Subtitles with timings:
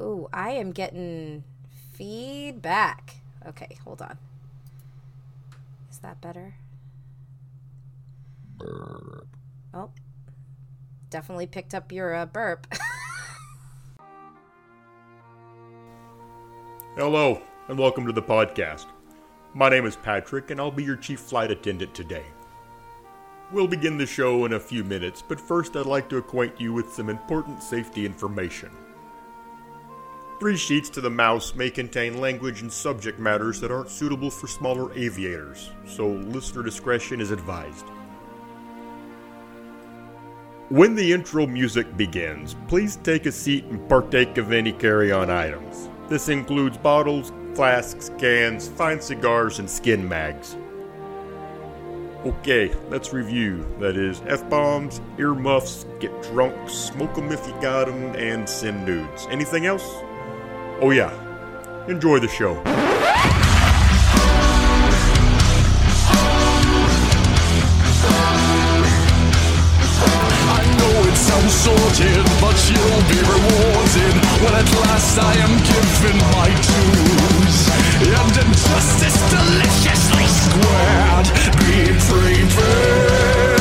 [0.00, 1.44] Ooh, I am getting
[1.92, 3.16] feedback.
[3.46, 4.16] Okay, hold on.
[5.90, 6.54] Is that better?
[8.56, 9.26] Burp.
[9.74, 9.90] Oh,
[11.10, 12.66] definitely picked up your uh, burp.
[16.96, 18.86] Hello, and welcome to the podcast.
[19.52, 22.24] My name is Patrick, and I'll be your chief flight attendant today.
[23.52, 26.72] We'll begin the show in a few minutes, but first I'd like to acquaint you
[26.72, 28.70] with some important safety information.
[30.40, 34.46] Three Sheets to the Mouse may contain language and subject matters that aren't suitable for
[34.46, 37.84] smaller aviators, so listener discretion is advised.
[40.70, 45.28] When the intro music begins, please take a seat and partake of any carry on
[45.28, 45.90] items.
[46.08, 50.56] This includes bottles, flasks, cans, fine cigars, and skin mags.
[52.24, 53.66] Okay, let's review.
[53.78, 58.86] That is F bombs, earmuffs, get drunk, smoke 'em if you got 'em, and send
[58.86, 59.28] nudes.
[59.30, 60.02] Anything else?
[60.82, 61.12] Oh, yeah.
[61.88, 62.56] Enjoy the show.
[70.48, 76.16] I know it sounds sorted, but you'll be rewarded when at last I am given
[76.32, 77.68] my dues.
[78.00, 81.28] And injustice deliciously squared
[81.60, 83.59] be prepared.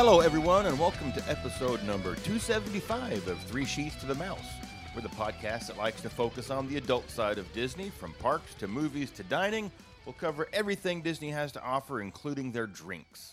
[0.00, 4.46] Hello, everyone, and welcome to episode number 275 of Three Sheets to the Mouse.
[4.94, 8.54] We're the podcast that likes to focus on the adult side of Disney, from parks
[8.60, 9.72] to movies to dining.
[10.06, 13.32] We'll cover everything Disney has to offer, including their drinks.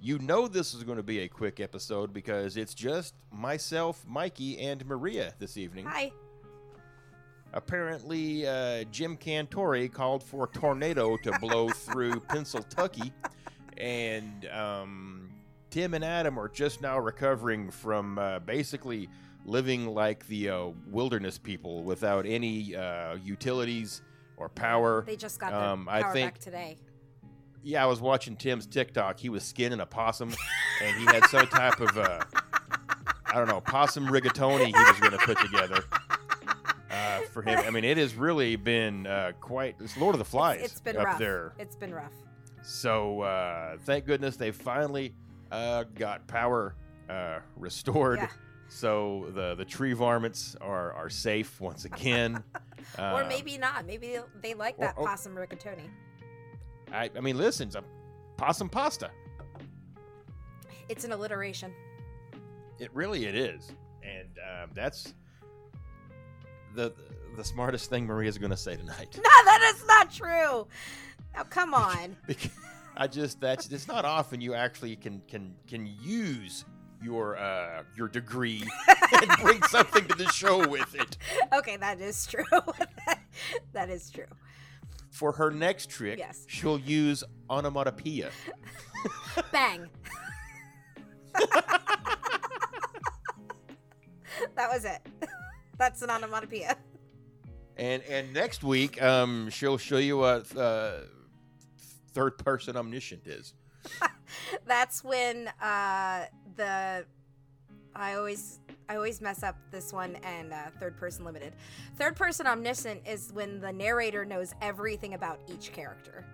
[0.00, 4.60] You know this is going to be a quick episode because it's just myself, Mikey,
[4.60, 5.84] and Maria this evening.
[5.84, 6.10] Hi.
[7.52, 13.12] Apparently, uh, Jim Cantore called for a tornado to blow through Pennsylvania,
[13.76, 15.21] and um,
[15.72, 19.08] Tim and Adam are just now recovering from uh, basically
[19.46, 24.02] living like the uh, wilderness people without any uh, utilities
[24.36, 25.02] or power.
[25.06, 26.76] They just got their Um, I power think- back today.
[27.64, 29.18] Yeah, I was watching Tim's TikTok.
[29.20, 30.34] He was skinning a possum,
[30.82, 32.20] and he had some type of uh,
[33.24, 35.84] I don't know possum rigatoni he was going to put together
[36.90, 37.60] uh, for him.
[37.60, 39.76] I mean, it has really been uh, quite.
[39.80, 41.18] It's Lord of the Flies it's been up rough.
[41.20, 41.52] there.
[41.58, 42.12] It's been rough.
[42.64, 45.14] So uh, thank goodness they finally
[45.52, 46.74] uh, got power
[47.08, 48.18] uh, restored.
[48.18, 48.28] Yeah.
[48.68, 52.42] So the the tree varmints are are safe once again.
[52.98, 53.86] or Uh, maybe not.
[53.86, 55.88] Maybe they, like or- that or- possum rigatoni.
[56.92, 57.84] I, I mean, listen, it's a
[58.36, 59.10] possum pasta.
[60.88, 61.72] It's an alliteration.
[62.78, 65.14] It really it is, and um, that's
[66.74, 66.92] the
[67.36, 69.08] the smartest thing Maria's going to say tonight.
[69.16, 70.66] No, that is not true.
[71.34, 72.14] Now, come on.
[72.26, 72.50] Because
[72.96, 76.64] I just that's it's not often you actually can can can use
[77.02, 78.62] your uh your degree
[79.12, 81.16] and bring something to the show with it.
[81.54, 82.44] okay, that is true.
[83.72, 84.26] that is true.
[85.10, 86.44] For her next trick, Yes.
[86.48, 88.30] she'll use onomatopoeia.
[89.50, 89.88] Bang.
[94.54, 95.00] that was it.
[95.78, 96.76] That's an onomatopoeia.
[97.76, 100.92] And and next week, um, she'll show you what uh,
[102.12, 103.54] third person omniscient is.
[104.66, 107.04] That's when uh, the
[107.94, 111.54] I always I always mess up this one and uh, third person limited.
[111.96, 116.24] Third person omniscient is when the narrator knows everything about each character.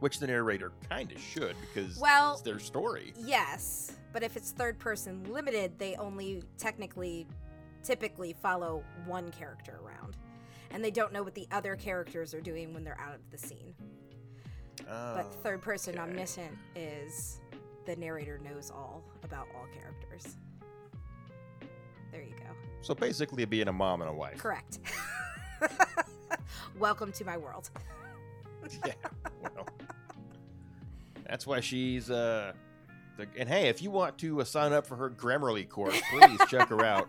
[0.00, 3.12] Which the narrator kind of should because Well- it's their story.
[3.18, 7.26] Yes, but if it's third person limited, they only technically
[7.82, 10.16] typically follow one character around.
[10.70, 13.38] And they don't know what the other characters are doing when they're out of the
[13.38, 13.74] scene.
[14.86, 16.02] But Oh, third person okay.
[16.02, 17.40] omniscient is
[17.86, 20.36] the narrator knows all about all characters.
[22.12, 22.54] There you go.
[22.82, 24.38] So basically, being a mom and a wife.
[24.38, 24.78] Correct.
[26.78, 27.70] Welcome to my world.
[28.86, 28.92] yeah.
[29.42, 29.66] Well,
[31.28, 32.52] that's why she's uh.
[33.16, 36.38] The, and hey, if you want to uh, sign up for her Grammarly course, please
[36.48, 37.08] check her out.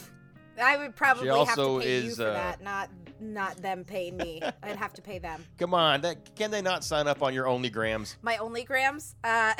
[0.60, 2.90] I would probably have also to pay you is, for uh, that, not
[3.32, 4.42] not them paying me.
[4.62, 5.44] I'd have to pay them.
[5.58, 8.16] Come on, that, can they not sign up on your OnlyGrams?
[8.22, 9.14] My only grams.
[9.24, 9.54] Uh,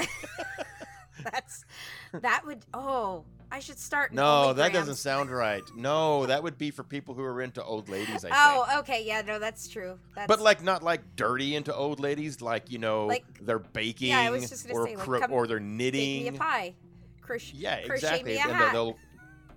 [1.22, 1.64] that's
[2.12, 2.64] that would.
[2.74, 4.12] Oh, I should start.
[4.12, 5.62] No, that doesn't sound right.
[5.76, 8.24] No, that would be for people who are into old ladies.
[8.24, 8.34] I think.
[8.36, 9.98] Oh, okay, yeah, no, that's true.
[10.14, 14.08] That's, But like not like dirty into old ladies, like you know Like- they're baking
[14.10, 16.22] Yeah, I was just gonna or say, like, cro- or they're bake knitting.
[16.22, 16.74] me a pie.
[17.22, 18.38] Croch- Yeah, crochet exactly.
[18.38, 18.96] And they'll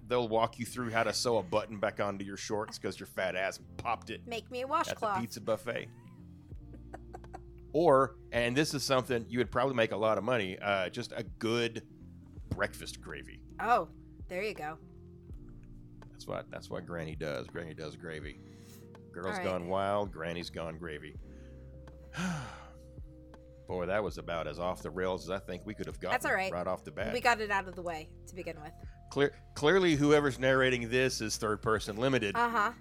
[0.08, 3.08] they'll walk you through how to sew a button back onto your shorts because your
[3.08, 5.20] fat ass popped it Make me a at the washcloth.
[5.20, 5.88] pizza buffet.
[7.74, 11.12] or, and this is something you would probably make a lot of money, uh, just
[11.16, 11.84] a good
[12.50, 13.42] breakfast gravy.
[13.60, 13.88] Oh,
[14.30, 14.78] there you go.
[16.12, 17.46] That's what that's what Granny does.
[17.48, 18.40] Granny does gravy.
[19.12, 19.44] Girls right.
[19.44, 21.16] gone wild, Granny's gone gravy.
[23.68, 26.14] Boy, that was about as off the rails as I think we could have gotten
[26.14, 26.52] That's all right.
[26.52, 27.12] right off the bat.
[27.14, 28.72] We got it out of the way to begin with.
[29.18, 32.72] Clear, clearly, whoever's narrating this is third person limited, Uh huh.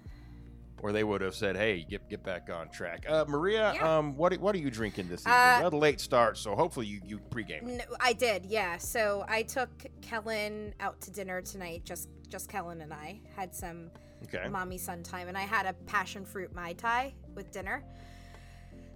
[0.83, 3.97] or they would have said, "Hey, get get back on track." Uh, Maria, Yeah.
[3.97, 5.33] um, what what are you drinking this evening?
[5.33, 7.63] Uh, had a late start, so hopefully you you pregame.
[7.63, 8.77] No, I did, yeah.
[8.77, 9.71] So I took
[10.03, 11.85] Kellen out to dinner tonight.
[11.85, 13.89] Just just Kellen and I had some
[14.25, 14.47] Okay.
[14.47, 17.83] mommy son time, and I had a passion fruit mai tai with dinner.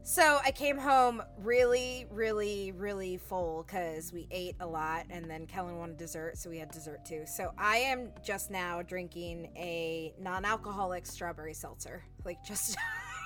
[0.04, 5.46] So I came home really, really, really full because we ate a lot, and then
[5.46, 7.24] Kellen wanted dessert, so we had dessert too.
[7.28, 12.78] So I am just now drinking a non-alcoholic strawberry seltzer, like just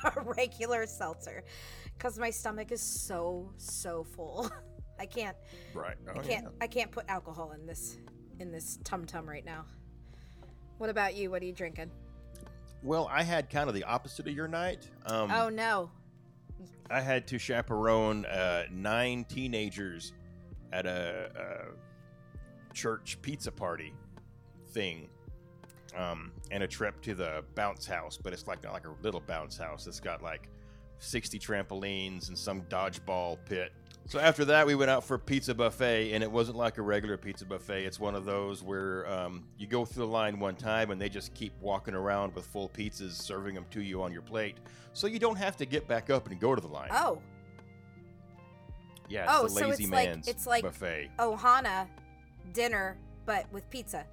[0.04, 1.46] a regular seltzer,
[1.98, 4.52] because my stomach is so so full.
[5.00, 5.36] I can't
[5.74, 5.96] Right.
[6.08, 7.98] Oh, I can't I can't put alcohol in this
[8.40, 9.66] in this tum tum right now.
[10.78, 11.32] What about you?
[11.32, 11.90] What are you drinking?
[12.84, 14.90] Well, I had kind of the opposite of your night.
[15.06, 15.90] Um, oh no.
[16.90, 20.14] I had to chaperone uh, nine teenagers
[20.72, 23.94] at a, a church pizza party
[24.70, 25.10] thing,
[25.96, 28.18] um, and a trip to the bounce house.
[28.22, 29.88] But it's like not like a little bounce house.
[29.88, 30.50] It's got like
[31.00, 33.74] sixty trampolines and some dodgeball pit.
[34.08, 37.18] So after that, we went out for pizza buffet, and it wasn't like a regular
[37.18, 37.86] pizza buffet.
[37.86, 41.10] It's one of those where um, you go through the line one time, and they
[41.10, 44.58] just keep walking around with full pizzas, serving them to you on your plate,
[44.94, 46.90] so you don't have to get back up and go to the line.
[46.92, 47.20] Oh,
[49.08, 51.10] Yeah, it's Oh, the so lazy it's like- it's like- buffet.
[51.20, 51.88] Ohana
[52.54, 54.06] dinner, but with pizza.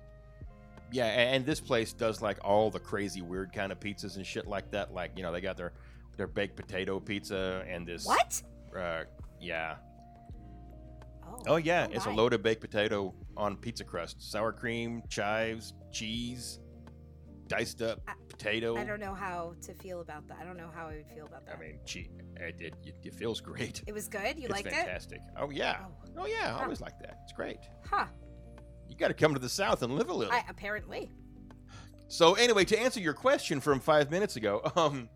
[0.91, 4.47] Yeah, and this place does like all the crazy weird kind of pizzas and shit
[4.47, 4.93] like that.
[4.93, 5.73] Like you know, they got their
[6.19, 8.05] their baked potato pizza and this.
[8.05, 8.43] What?
[8.77, 9.05] Uh,
[9.43, 9.77] yeah.
[11.25, 15.75] Oh, Oh yeah, oh it's a loaded baked potato on pizza crust, sour cream, chives,
[15.91, 16.61] cheese,
[17.49, 18.77] diced up I- potato.
[18.77, 20.39] I don't know how to feel about that.
[20.41, 21.57] I don't know how I would feel about that.
[21.57, 23.83] I mean, gee, it, it, it feels great.
[23.87, 24.39] it was good.
[24.39, 24.69] You like it?
[24.69, 25.21] it's liked fantastic.
[25.37, 25.79] Oh yeah.
[25.83, 26.23] Oh.
[26.23, 27.19] Oh yeah, I always like that.
[27.25, 27.57] It's great.
[27.57, 27.69] it?
[27.91, 28.07] Huh.
[28.89, 30.33] You got to come to the south and live a little.
[30.33, 31.11] I apparently.
[32.09, 35.09] So anyway, to answer your question from five minutes ago, um,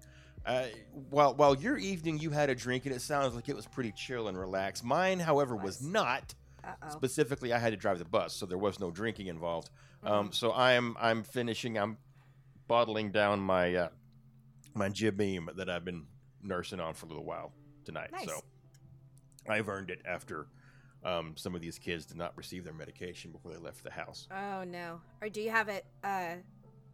[0.46, 0.66] uh,
[1.10, 3.93] while while your evening you had a drink and it sounds like it was pretty
[3.93, 4.84] chill and relaxed.
[4.84, 6.34] Mine, however, was not.
[6.64, 6.88] Uh oh.
[6.90, 9.70] Specifically, I had to drive the bus, so there was no drinking involved.
[10.04, 10.12] Mm-hmm.
[10.12, 11.76] Um, so I'm I'm finishing.
[11.76, 11.98] I'm
[12.69, 13.88] bottling down my uh,
[14.75, 16.06] my Jim Beam that I've been
[16.43, 17.52] nursing on for a little while
[17.84, 18.10] tonight.
[18.12, 18.26] Nice.
[18.26, 18.40] So
[19.49, 20.46] I've earned it after
[21.04, 24.28] um, some of these kids did not receive their medication before they left the house.
[24.31, 25.00] Oh no.
[25.22, 26.37] Or do you have it uh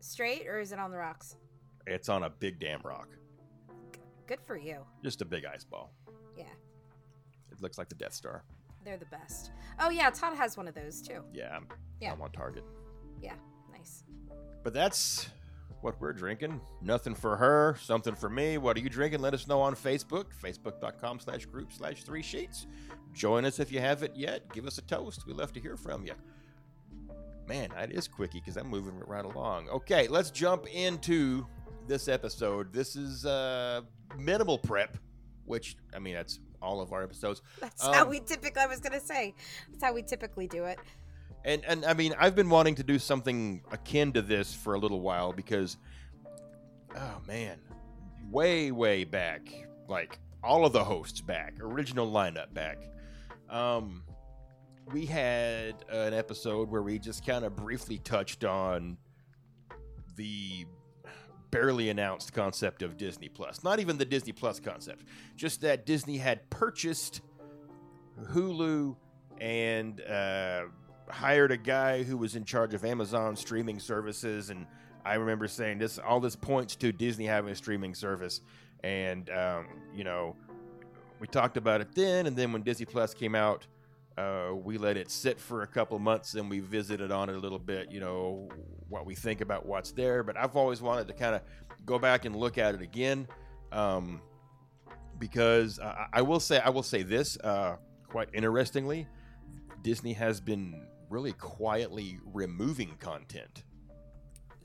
[0.01, 1.37] straight or is it on the rocks?
[1.87, 3.09] It's on a big damn rock,
[4.27, 4.79] Good for you.
[5.03, 5.93] just a big ice ball.
[6.37, 6.45] Yeah.
[7.51, 8.45] It looks like the Death Star.
[8.85, 9.51] They're the best.
[9.81, 11.23] Oh yeah, Todd has one of those too.
[11.33, 11.67] Yeah, I'm,
[12.01, 12.13] Yeah.
[12.13, 12.65] I'm on target.
[13.21, 13.35] Yeah.
[13.71, 14.05] Nice.
[14.63, 15.29] But that's
[15.83, 16.61] what we're drinking.
[16.81, 18.59] Nothing for her, something for me.
[18.59, 19.21] What are you drinking?
[19.21, 22.67] Let us know on Facebook, facebook.com slash group slash three sheets.
[23.13, 24.53] Join us if you haven't yet.
[24.53, 25.27] Give us a toast.
[25.27, 26.15] We love to hear from you.
[27.49, 29.69] Man, that is quickie because I'm moving right along.
[29.69, 31.47] Okay, let's jump into
[31.87, 32.73] this episode.
[32.73, 33.83] This is uh,
[34.19, 34.97] minimal prep,
[35.45, 37.43] which, I mean, that's all of our episodes.
[37.61, 39.35] That's how Um, we typically I was gonna say.
[39.71, 40.79] That's how we typically do it.
[41.45, 44.79] And and I mean, I've been wanting to do something akin to this for a
[44.79, 45.77] little while because,
[46.97, 47.59] oh man,
[48.31, 49.53] way way back,
[49.89, 52.79] like all of the hosts back, original lineup back.
[53.51, 54.05] Um,
[54.93, 58.97] we had an episode where we just kind of briefly touched on
[60.17, 60.65] the
[61.53, 63.63] barely announced concept of Disney Plus.
[63.63, 65.05] Not even the Disney Plus concept,
[65.37, 67.21] just that Disney had purchased
[68.33, 68.97] Hulu
[69.41, 70.63] and uh,
[71.09, 74.51] hired a guy who was in charge of Amazon streaming services.
[74.51, 74.67] And
[75.05, 78.41] I remember saying this, all this points to Disney having a streaming service.
[78.83, 80.35] And, um, you know,
[81.21, 82.27] we talked about it then.
[82.27, 83.67] And then when Disney Plus came out,
[84.23, 87.39] uh, we let it sit for a couple months and we visited on it a
[87.39, 88.49] little bit, you know,
[88.89, 90.23] what we think about what's there.
[90.23, 91.43] But I've always wanted to kind of
[91.85, 93.27] go back and look at it again.
[93.73, 94.21] Um,
[95.19, 97.77] because uh, I will say, I will say this, uh,
[98.09, 99.07] quite interestingly,
[99.83, 103.65] Disney has been really quietly removing content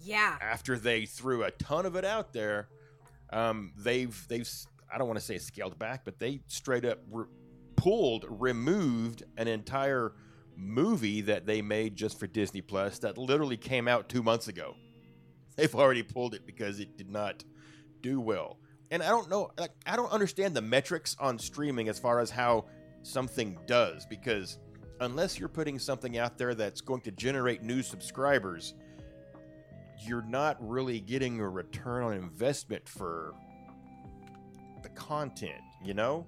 [0.01, 0.37] Yeah.
[0.41, 2.69] after they threw a ton of it out there.
[3.31, 4.49] Um, they've they've
[4.91, 7.25] I don't want to say scaled back, but they straight up re-
[7.77, 10.11] pulled, removed an entire
[10.57, 14.75] movie that they made just for Disney Plus that literally came out two months ago.
[15.55, 17.43] They've already pulled it because it did not
[18.01, 18.59] do well.
[18.91, 22.29] And I don't know, like, I don't understand the metrics on streaming as far as
[22.29, 22.65] how
[23.03, 24.59] something does because
[24.99, 28.73] unless you're putting something out there that's going to generate new subscribers,
[29.99, 33.33] you're not really getting a return on investment for
[34.83, 36.25] the content, you know?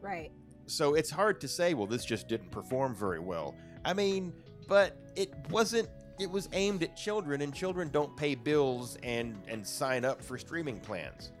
[0.00, 0.32] Right.
[0.66, 3.54] So it's hard to say, well, this just didn't perform very well.
[3.84, 4.32] I mean,
[4.68, 5.88] but it wasn't
[6.20, 10.38] it was aimed at children and children don't pay bills and and sign up for
[10.38, 11.32] streaming plans.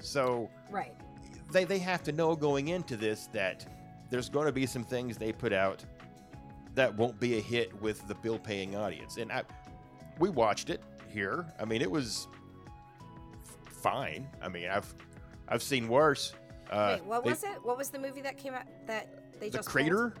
[0.00, 0.94] So Right.
[1.52, 3.66] they they have to know going into this that
[4.10, 5.84] there's going to be some things they put out
[6.74, 9.16] that won't be a hit with the bill paying audience.
[9.16, 9.42] And I,
[10.18, 11.46] we watched it here.
[11.58, 12.28] I mean, it was
[13.82, 14.28] fine.
[14.42, 14.94] I mean, I've
[15.48, 16.34] I've seen worse.
[16.70, 17.64] Uh, Wait, what they- was it?
[17.64, 19.08] What was the movie that came out that
[19.40, 19.72] they The just pulled?
[19.86, 20.14] crater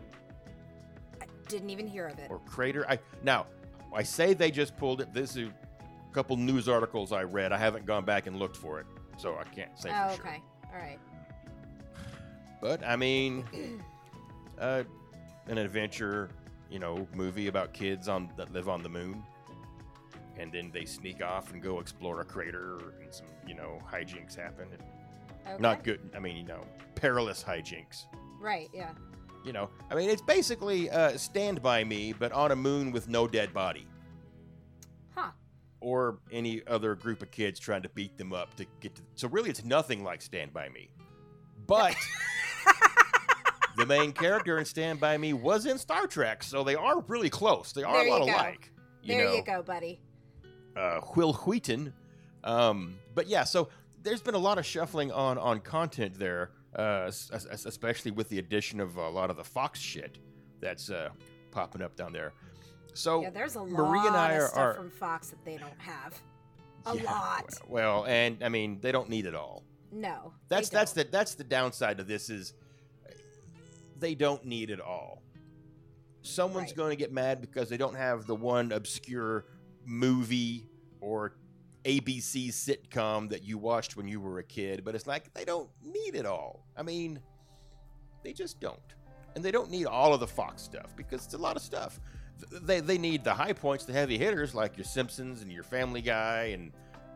[1.20, 2.30] I didn't even hear of it.
[2.30, 2.88] or crater.
[2.88, 3.46] I now
[3.94, 5.12] I say they just pulled it.
[5.14, 7.52] This is a couple news articles I read.
[7.52, 8.86] I haven't gone back and looked for it,
[9.16, 10.26] so I can't say oh, for sure.
[10.26, 10.42] okay.
[10.72, 10.98] All right.
[12.60, 13.44] But I mean,
[14.58, 14.84] uh,
[15.46, 16.30] an adventure,
[16.70, 19.22] you know, movie about kids on that live on the moon,
[20.38, 24.34] and then they sneak off and go explore a crater, and some, you know, hijinks
[24.36, 24.66] happen.
[25.46, 25.56] Okay.
[25.62, 26.00] Not good.
[26.14, 26.60] I mean, you know,
[26.94, 28.04] perilous hijinks.
[28.40, 28.68] Right.
[28.74, 28.90] Yeah.
[29.44, 33.08] You know, I mean, it's basically uh, Stand by Me, but on a moon with
[33.08, 33.86] no dead body.
[35.14, 35.30] Huh.
[35.80, 39.02] or any other group of kids trying to beat them up to get to.
[39.14, 40.90] So really, it's nothing like Stand by Me,
[41.66, 41.94] but
[43.76, 47.30] the main character in Stand by Me was in Star Trek, so they are really
[47.30, 47.72] close.
[47.72, 48.72] They are There a lot alike.
[49.02, 50.00] You there know, you go, buddy.
[50.76, 51.92] Uh, Wil Wheaton.
[52.44, 53.68] Um, but yeah, so
[54.06, 58.28] there's been a lot of shuffling on on content there, uh, es- es- especially with
[58.28, 60.18] the addition of a lot of the Fox shit
[60.60, 61.10] that's uh,
[61.50, 62.32] popping up down there.
[62.94, 65.44] So yeah, there's a lot Marie and I of are- stuff are- from Fox that
[65.44, 66.18] they don't have.
[66.86, 67.52] A Yeah, lot.
[67.68, 69.64] Well, and I mean, they don't need it all.
[69.90, 70.32] No.
[70.48, 72.54] That's that's the that's the downside of this is
[73.98, 75.22] they don't need it all.
[76.22, 76.76] Someone's Right.
[76.76, 79.46] going to get mad because they don't have the one obscure
[79.84, 80.68] movie
[81.00, 81.36] or
[81.86, 85.68] ABC sitcom that you watched when you were a kid, but it's like they don't
[85.84, 86.64] need it all.
[86.76, 87.20] I mean,
[88.22, 88.78] they just don't.
[89.34, 92.00] And they don't need all of the Fox stuff because it's a lot of stuff.
[92.50, 96.02] They, they need the high points, the heavy hitters like your Simpsons and your Family
[96.02, 96.72] Guy and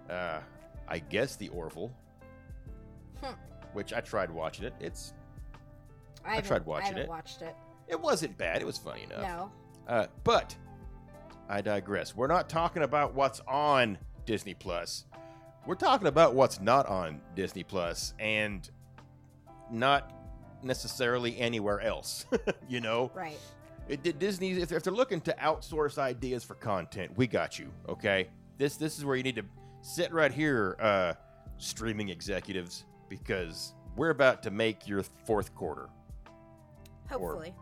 [0.09, 0.41] uh,
[0.89, 1.91] I guess the Orville
[3.23, 3.35] Hmm.
[3.73, 4.75] which I tried watching it.
[4.81, 5.12] It's
[6.25, 7.09] I, haven't- tried watching I it.
[7.09, 7.55] watched it.
[7.89, 8.62] it wasn't bad.
[8.62, 9.23] It was funny enough.
[9.23, 9.53] No.
[9.89, 10.55] Uh, but
[11.49, 12.15] I digress.
[12.15, 13.99] We're not talking about what's on
[14.31, 15.07] Disney Plus.
[15.67, 18.71] We're talking about what's not on Disney Plus and
[19.73, 20.13] not
[20.63, 22.27] necessarily anywhere else.
[22.69, 23.37] you know, Right.
[23.89, 27.73] it, did Disney if, if they're looking to outsource ideas for content, we got you.
[27.89, 29.43] Okay, this this is where you need to
[29.83, 31.15] sit right here, uh,
[31.59, 35.89] streaming executives, because we're about to make your fourth quarter.
[37.09, 37.53] Hopefully.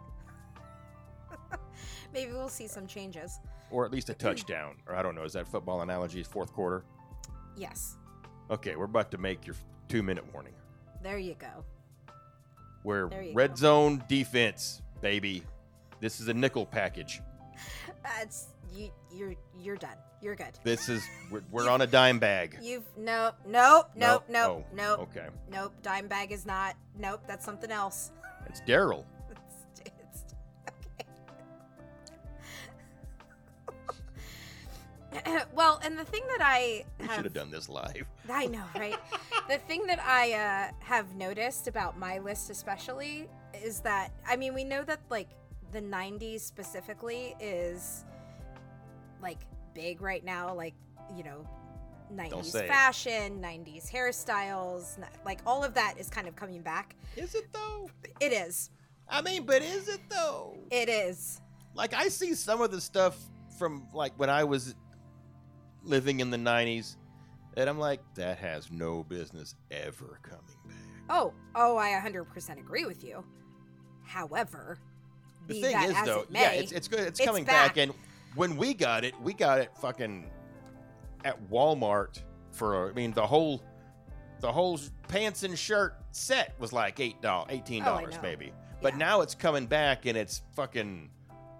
[2.12, 3.40] Maybe we'll see some changes.
[3.70, 4.76] Or at least a touchdown.
[4.86, 6.22] Or I don't know, is that football analogy?
[6.22, 6.84] Fourth quarter.
[7.56, 7.96] Yes.
[8.50, 9.56] Okay, we're about to make your
[9.88, 10.54] two minute warning.
[11.02, 11.64] There you go.
[12.84, 13.56] We're you red go.
[13.56, 15.42] zone defense, baby.
[16.00, 17.20] This is a nickel package.
[18.02, 18.90] That's you.
[19.12, 19.96] You're you're done.
[20.22, 20.58] You're good.
[20.64, 22.56] This is we're, we're on a dime bag.
[22.62, 24.28] You've nope nope nope Nope.
[24.28, 25.72] nope Oh, nope Okay, nope.
[25.82, 26.76] Dime bag is not.
[26.98, 27.22] Nope.
[27.26, 28.12] That's something else.
[28.46, 29.04] it's Daryl.
[35.54, 38.06] well, and the thing that I have should have done this live.
[38.30, 38.98] I know, right?
[39.48, 44.54] the thing that I uh, have noticed about my list, especially, is that I mean,
[44.54, 45.28] we know that like
[45.72, 48.04] the '90s specifically is
[49.22, 49.38] like
[49.74, 50.74] big right now, like
[51.16, 51.46] you know,
[52.12, 52.68] '90s say it.
[52.68, 56.94] fashion, '90s hairstyles, like all of that is kind of coming back.
[57.16, 57.90] Is it though?
[58.20, 58.70] It is.
[59.08, 60.56] I mean, but is it though?
[60.70, 61.40] It is.
[61.74, 63.16] Like I see some of the stuff
[63.58, 64.74] from like when I was
[65.84, 66.96] living in the '90s,
[67.56, 70.76] and I'm like, that has no business ever coming back.
[71.10, 73.24] Oh, oh, I 100% agree with you.
[74.04, 74.78] However,
[75.46, 77.00] The thing that is, though, it may, yeah, it's it's good.
[77.00, 77.74] It's, it's coming back.
[77.74, 77.76] back.
[77.78, 77.92] and
[78.34, 80.30] when we got it, we got it fucking
[81.24, 82.20] at Walmart
[82.52, 82.90] for.
[82.90, 83.62] I mean, the whole
[84.40, 88.22] the whole pants and shirt set was like eight dollars, eighteen Oh, dollars know.
[88.22, 88.52] maybe.
[88.82, 88.98] But Yeah.
[88.98, 91.10] now it's coming back, and it's fucking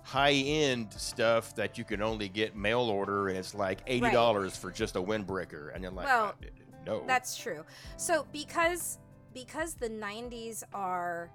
[0.09, 4.57] high end stuff that you can only get mail order, and it's like eighty dollars
[4.57, 6.47] for just a windbreaker, and you're like, Well, uh,
[6.87, 7.62] no, That's true.
[7.99, 8.99] So because
[9.35, 11.31] because the 90s are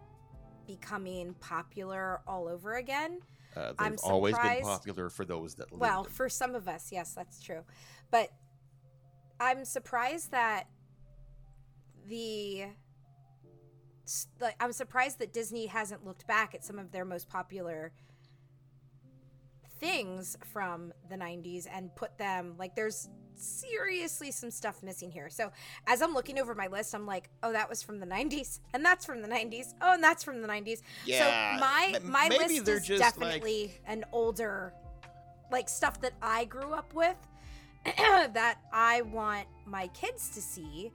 [0.65, 3.19] becoming popular all over again,
[3.55, 7.13] Uh, they've I'm always been popular for those that Well, for some of us, yes,
[7.13, 7.61] that's true.
[8.09, 8.31] But
[9.39, 10.67] I'm surprised that
[12.07, 12.65] the
[14.41, 17.93] like I'm surprised that Disney hasn't looked back at some of their most popular
[19.83, 25.29] things from the 90s and put them like there's seriously some stuff missing here.
[25.29, 25.51] So
[25.87, 28.85] as I'm looking over my list, I'm like, oh, that was from the 90s, and
[28.85, 29.73] that's from the 90s.
[29.81, 30.81] Oh, and that's from the 90s.
[31.05, 34.73] Yeah, So my my maybe list is just, like- definitely an older,
[35.51, 37.17] like stuff that I grew up with
[37.85, 40.91] that I want my kids to see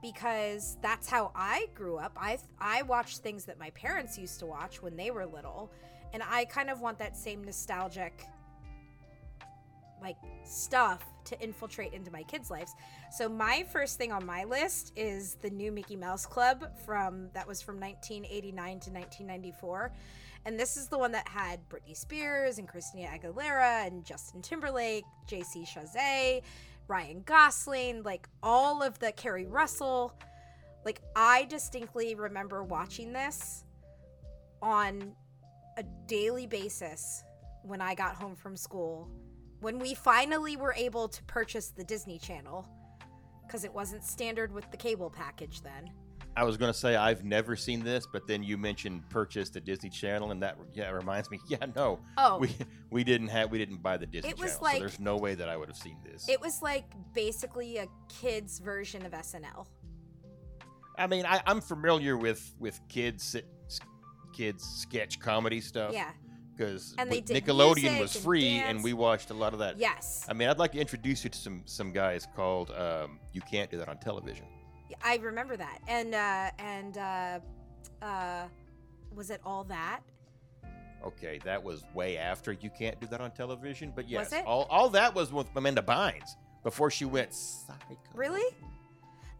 [0.00, 2.12] because that's how I grew up.
[2.16, 5.72] I I watched things that my parents used to watch when they were little,
[6.12, 8.26] and I kind of want that same nostalgic
[10.02, 12.74] like stuff to infiltrate into my kids' lives.
[13.12, 17.46] So my first thing on my list is the new Mickey Mouse Club from that
[17.46, 19.92] was from 1989 to 1994.
[20.44, 25.04] And this is the one that had Britney Spears and Christina Aguilera and Justin Timberlake,
[25.28, 26.42] JC Chasez,
[26.88, 30.12] Ryan Gosling, like all of the Keri Russell.
[30.84, 33.64] Like I distinctly remember watching this
[34.60, 35.14] on
[35.76, 37.22] a daily basis
[37.62, 39.08] when I got home from school.
[39.60, 42.68] When we finally were able to purchase the Disney Channel
[43.46, 45.90] because it wasn't standard with the cable package then.
[46.34, 49.90] I was gonna say I've never seen this, but then you mentioned purchase the Disney
[49.90, 51.38] Channel, and that yeah reminds me.
[51.48, 52.56] Yeah, no, Oh, we
[52.90, 55.16] we didn't have we didn't buy the Disney It was Channel, like- so there's no
[55.18, 56.28] way that I would have seen this.
[56.28, 59.66] it was like basically a kid's version of SNL.
[60.98, 63.46] I mean, I, I'm familiar with with kids sit-
[64.32, 65.92] kids sketch comedy stuff.
[65.92, 66.10] Yeah.
[66.56, 68.70] because And Nickelodeon was free, dance.
[68.70, 69.78] and we watched a lot of that.
[69.78, 70.26] Yes.
[70.28, 73.70] I mean, I'd like to introduce you to some some guys called um, "You Can't
[73.70, 74.46] Do That on Television."
[75.04, 75.78] I remember that.
[75.88, 77.40] And uh and uh
[78.04, 78.46] uh
[79.14, 80.00] was it all that?
[81.04, 84.88] Okay, that was way after "You Can't Do That on Television," but yes, all all
[84.90, 86.30] that was with Amanda Bynes
[86.62, 87.96] before she went psycho.
[88.14, 88.54] Really?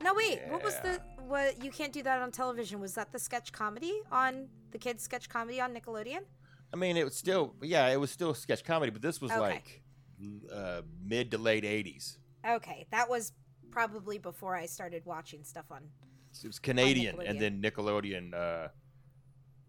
[0.02, 0.40] No, wait.
[0.49, 2.80] What was the what you can't do that on television?
[2.80, 6.21] Was that the sketch comedy on the kids sketch comedy on Nickelodeon?
[6.73, 9.41] I mean, it was still yeah, it was still sketch comedy, but this was Okay.
[9.41, 9.82] like
[10.52, 12.17] uh, mid to late '80s.
[12.47, 13.32] Okay, that was
[13.71, 15.82] probably before I started watching stuff on
[16.43, 18.69] It was Canadian, and then Nickelodeon uh,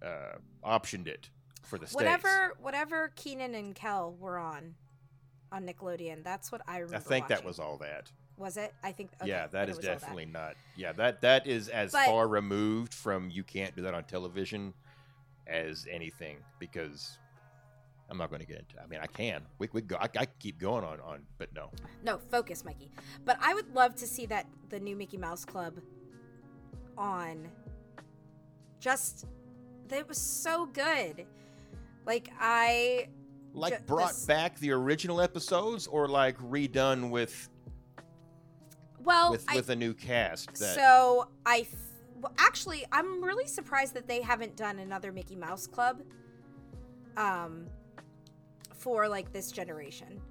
[0.06, 0.36] uh,
[0.66, 1.30] optioned it
[1.64, 1.96] for the states.
[1.96, 4.76] whatever whatever Kenan and Kel were on
[5.52, 6.24] on Nickelodeon.
[6.24, 6.98] That's what I remember.
[6.98, 8.12] I think that was all that.
[8.38, 8.74] Was it?
[8.82, 9.12] I think.
[9.22, 10.56] Okay, yeah, that is definitely not.
[10.76, 14.74] Yeah, that that is as But- far removed from you can't do that on television
[15.48, 17.18] as anything because
[18.10, 18.82] I'm not going to get into.
[18.82, 19.42] I mean, I can.
[19.60, 19.98] We we go.
[20.00, 21.72] I, I keep going on on, but no.
[22.04, 22.92] No, focus, Mikey.
[23.26, 25.80] But I would love to see that the new Mickey Mouse Club
[26.98, 27.50] on.
[28.80, 29.26] Just,
[29.90, 31.26] it was so good.
[32.06, 33.08] Like I,
[33.54, 37.50] Like Ju- brought this- back the original episodes or like redone with
[39.00, 40.54] well, with I with a new cast.
[40.60, 41.66] That, So I,
[42.24, 46.02] well, actually, I'm really surprised that they haven't done another Mickey Mouse Club,
[47.18, 47.68] um,
[48.74, 50.22] for like this generation.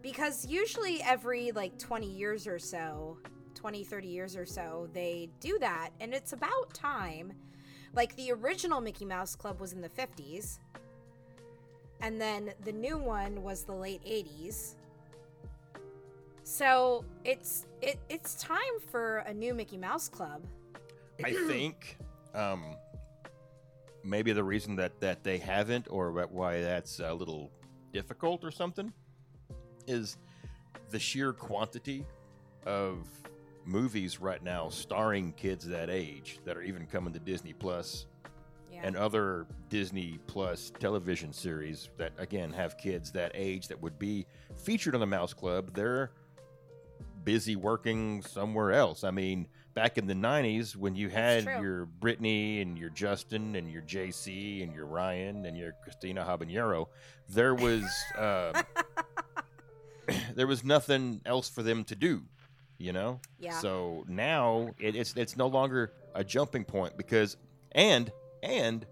[0.00, 3.18] Because usually every like 20 years or so,
[3.54, 7.34] 20, 30 years or so, they do that, and it's about time.
[7.92, 10.60] Like the original Mickey Mouse Club was in the 50s,
[12.00, 14.76] and then the new one was the late 80s.
[16.50, 20.42] So it's it it's time for a new Mickey Mouse Club.
[21.24, 21.96] I think
[22.34, 22.74] um,
[24.02, 27.52] maybe the reason that that they haven't, or why that's a little
[27.92, 28.92] difficult or something,
[29.86, 30.16] is
[30.90, 32.04] the sheer quantity
[32.66, 33.06] of
[33.64, 38.06] movies right now starring kids that age that are even coming to Disney Plus
[38.72, 38.80] Yeah.
[38.82, 44.26] and other Disney Plus television series that again have kids that age that would be
[44.56, 45.72] featured on the Mouse Club.
[45.74, 46.10] They're
[47.24, 49.04] busy working somewhere else.
[49.04, 53.70] I mean, back in the '90s when you had your Brittany and your Justin and
[53.70, 56.86] your JC and your Ryan and your Christina Habanero,
[57.28, 57.84] there was
[58.18, 58.62] uh,
[60.34, 62.22] there was nothing else for them to do.
[62.78, 63.20] You know.
[63.38, 63.58] Yeah.
[63.60, 67.36] So now it, it's it's no longer a jumping point because
[67.72, 68.10] and
[68.42, 68.86] and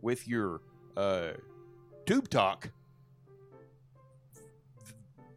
[0.00, 0.60] with your
[0.96, 1.32] uh,
[2.04, 2.70] tube talk,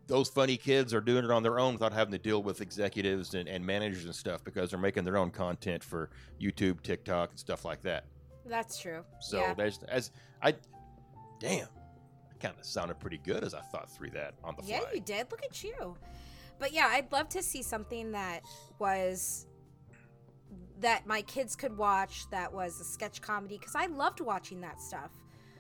[0.10, 3.36] those funny kids are doing it on their own without having to deal with executives
[3.36, 6.10] and, and managers and stuff because they're making their own content for
[6.42, 8.06] YouTube, TikTok, and stuff like that.
[8.46, 9.04] That's true.
[9.22, 9.54] So yeah.
[9.54, 10.56] there's as I,
[11.40, 11.68] damn,
[12.32, 14.94] I kind of sounded pretty good as I thought through that on the Yeah, fly.
[14.96, 15.28] you did.
[15.30, 15.96] Look at you.
[16.58, 18.42] But yeah, I'd love to see something that
[18.80, 19.46] was
[20.80, 24.82] that my kids could watch that was a sketch comedy because I loved watching that
[24.82, 25.12] stuff.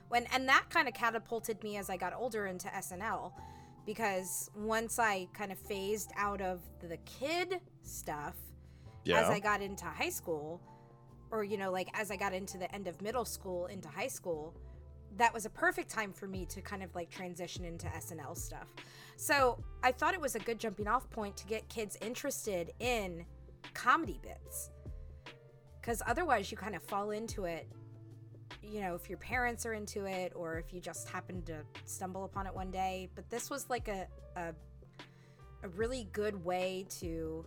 [0.07, 3.31] when and that kind of catapulted me as I got older into SNL
[3.86, 8.36] because once I kind of phased out of the kid stuff
[9.06, 9.22] Yeah.
[9.22, 10.62] as I got into high school,
[11.32, 14.08] or you know, like as I got into the end of middle school into high
[14.08, 14.56] school,
[15.18, 18.68] that was a perfect time for me to kind of like transition into SNL stuff.
[19.15, 23.26] So I thought it was a good jumping off point to get kids interested in
[23.74, 24.70] comedy bits.
[25.82, 27.68] Because otherwise, you kind of fall into it,
[28.62, 32.26] you know, if your parents are into it or if you just happen to stumble
[32.26, 33.10] upon it one day.
[33.15, 34.54] But this was like a, a,
[35.63, 37.45] a really good way to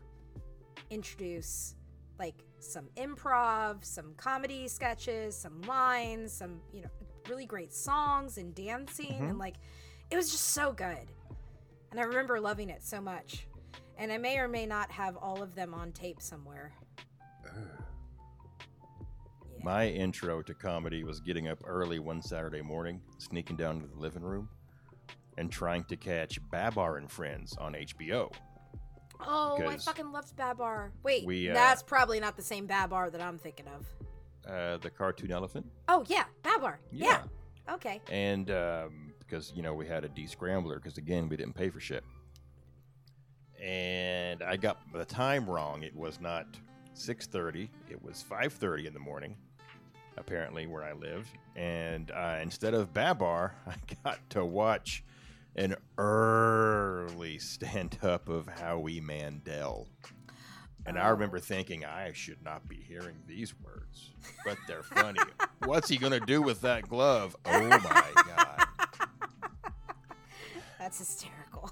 [0.91, 1.75] introduce
[2.19, 6.91] like some improv, some comedy sketches, some lines, some, you know,
[7.29, 9.13] really great songs and dancing.
[9.13, 9.39] And mm-hmm.
[9.39, 9.57] like,
[10.11, 11.11] it was just so good.
[11.91, 13.47] And I remember loving it so much.
[13.99, 16.73] And I may or may not have all of them on tape somewhere.
[19.63, 23.97] My intro to comedy was getting up early one Saturday morning, sneaking down to the
[23.97, 24.49] living room,
[25.39, 28.33] and trying to catch Babar and Friends on HBO.
[29.21, 30.93] Oh, I fucking loved Babar.
[31.05, 33.87] Wait, we, uh, that's probably not the same Babar that I'm thinking of.
[34.53, 35.65] Uh, the cartoon elephant.
[35.87, 36.81] Oh yeah, Babar.
[36.91, 37.23] Yeah.
[37.71, 38.01] Okay.
[38.11, 41.79] And um, because you know we had a descrambler because again we didn't pay for
[41.79, 42.03] shit.
[43.63, 45.85] And I got the time wrong.
[45.85, 46.47] It was not
[46.95, 47.69] 6:30.
[47.89, 49.37] It was 5:30 in the morning.
[50.17, 55.03] Apparently, where I live, and uh, instead of Babar, I got to watch
[55.57, 59.89] an early stand-up of Howie Mandel.
[60.85, 61.13] And I Oh.
[61.13, 64.11] remember thinking I should not be hearing these words,
[64.45, 65.21] but they're funny.
[65.65, 67.35] What's he gonna do with that glove?
[67.47, 68.67] Oh my god!
[70.79, 71.71] That's hysterical.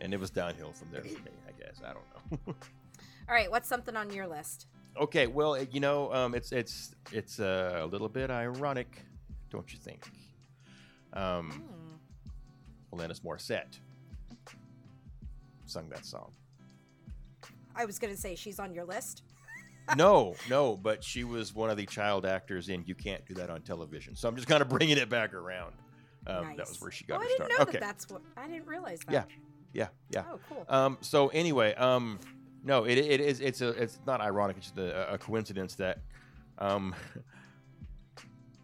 [0.00, 1.30] And it was downhill from there for me.
[1.48, 2.54] I guess I don't know.
[3.28, 4.66] All right, what's something on your list?
[5.00, 9.04] Okay, well, you know, um, it's it's it's uh, a little bit ironic,
[9.50, 10.10] don't you think?
[11.12, 12.96] Um, Hmm.
[12.96, 13.78] Alanis Morissette
[15.66, 16.32] sung that song.
[17.76, 19.22] I was gonna say she's on your list.
[19.96, 23.50] no, no, but she was one of the child actors in You Can't Do That
[23.50, 24.16] on Television.
[24.16, 25.72] So I'm just kind of bringing it back around.
[26.26, 26.56] Um, nice.
[26.56, 27.50] That was where she got oh, her I didn't start.
[27.50, 27.72] know okay.
[27.72, 27.80] that.
[27.80, 29.12] That's what I didn't realize that.
[29.12, 29.24] Yeah.
[29.72, 30.24] Yeah, yeah.
[30.30, 30.64] Oh, cool.
[30.68, 32.18] Um, so anyway, um,
[32.64, 34.56] no, it, it is it's a it's not ironic.
[34.56, 35.98] It's just a, a coincidence that
[36.58, 36.94] um,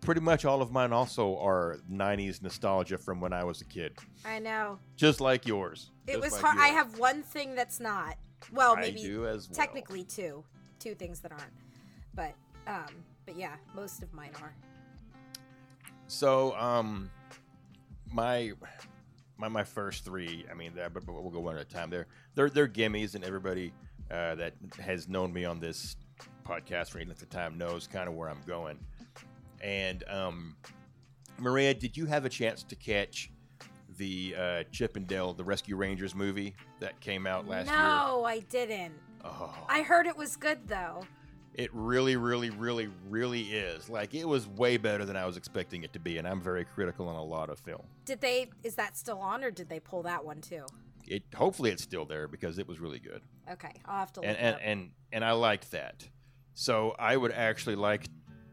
[0.01, 3.97] pretty much all of mine also are '90s nostalgia from when I was a kid,
[4.25, 4.79] I know.
[4.97, 5.91] just like yours.
[6.07, 6.59] It Just was like hard.
[6.59, 8.17] I have one thing that's not.
[8.53, 9.57] Well, I maybe do as well.
[9.57, 10.45] technically two,
[10.79, 11.45] two things that aren't.
[12.15, 12.35] But
[12.67, 14.55] um, but yeah, most of mine are.
[16.07, 17.11] So um,
[18.13, 18.53] my
[19.37, 20.45] my my first three.
[20.51, 21.91] I mean, that, but, but we'll go one at a time.
[21.91, 23.73] They're they're they're gimmies, and everybody
[24.11, 25.97] uh, that has known me on this
[26.47, 28.79] podcast for any length of time knows kind of where I'm going.
[29.61, 30.57] And um,
[31.39, 33.31] Maria, did you have a chance to catch
[33.97, 37.77] the uh, Chip and Dale, the Rescue Rangers movie that came out last year?
[37.77, 38.95] no, I didn't.
[39.25, 41.03] Oh, I heard it was good though.
[41.55, 43.89] It really, really, really, really is.
[43.89, 46.65] Like it was way better than I was expecting it to be, and I'm very
[46.65, 47.83] critical on a lot of film.
[48.05, 48.51] Did they?
[48.63, 50.67] Is that still on, or did they pull that one too?
[51.07, 54.29] It hopefully it's still there because it was really good, Okay, I'll have to look
[54.29, 56.09] and it and and and I liked that.
[56.55, 58.07] So I would actually like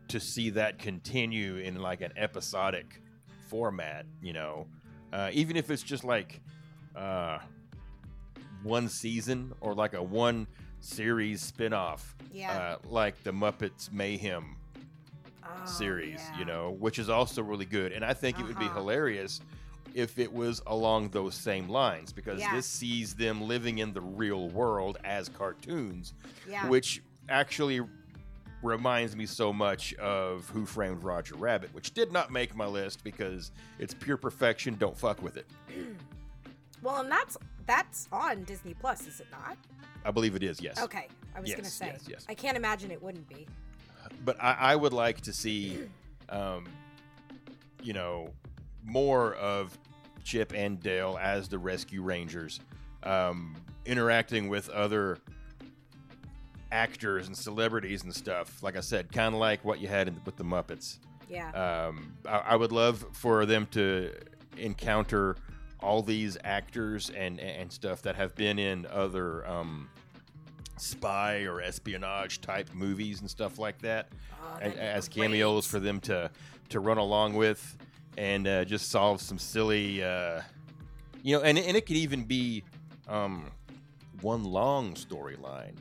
[0.09, 3.01] to see that continue in like an episodic
[3.47, 4.05] format.
[4.21, 4.67] You know,
[5.13, 6.41] uh, even if it's just like
[6.95, 7.39] uh,
[8.63, 10.47] one season or like a one
[10.81, 12.51] series spin-off Yeah.
[12.51, 14.55] uh, like the muppets mayhem
[15.43, 16.39] Oh, series, yeah.
[16.39, 17.91] you know, which is also really good.
[17.93, 18.75] And I think it would be Uh-huh.
[18.79, 19.41] hilarious
[19.93, 22.55] if it was along those same lines because Yeah.
[22.55, 26.13] this sees them living in the real world as cartoons,
[26.47, 26.67] Yeah.
[26.67, 27.81] which actually
[28.63, 33.03] reminds me so much of Who Framed Roger Rabbit, which did not make my list
[33.03, 34.75] because it's pure perfection.
[34.75, 35.47] Don't fuck with it.
[36.81, 39.57] well, and that's that's on Disney Plus, is it not?
[40.05, 40.81] I believe it is, yes.
[40.81, 41.87] Okay, I was gonna say.
[41.87, 42.25] yes, yes.
[42.29, 43.47] I can't imagine it wouldn't be.
[44.25, 45.79] but I, I would like to see,
[46.29, 46.65] um,
[47.83, 48.29] you know,
[48.83, 49.77] more of
[50.23, 52.59] Chip and Dale as the Rescue Rangers,
[53.03, 55.17] um, interacting with other
[56.71, 58.61] actors and celebrities and stuff.
[58.63, 60.97] Like I said, kind of like what you had in, with the Muppets.
[61.29, 61.49] Yeah.
[61.87, 64.11] Um, I, I would love for them to
[64.57, 65.35] encounter
[65.81, 69.89] all these actors and and stuff that have been in other um,
[70.77, 74.07] spy or espionage type movies and stuff like that
[74.43, 75.25] Oh, as great.
[75.25, 76.29] cameos for them to
[76.69, 77.77] to run along with
[78.17, 80.41] and uh, just solve some silly uh,
[81.23, 82.63] you know and, and it could even be
[83.07, 83.49] um,
[84.21, 85.75] one long storyline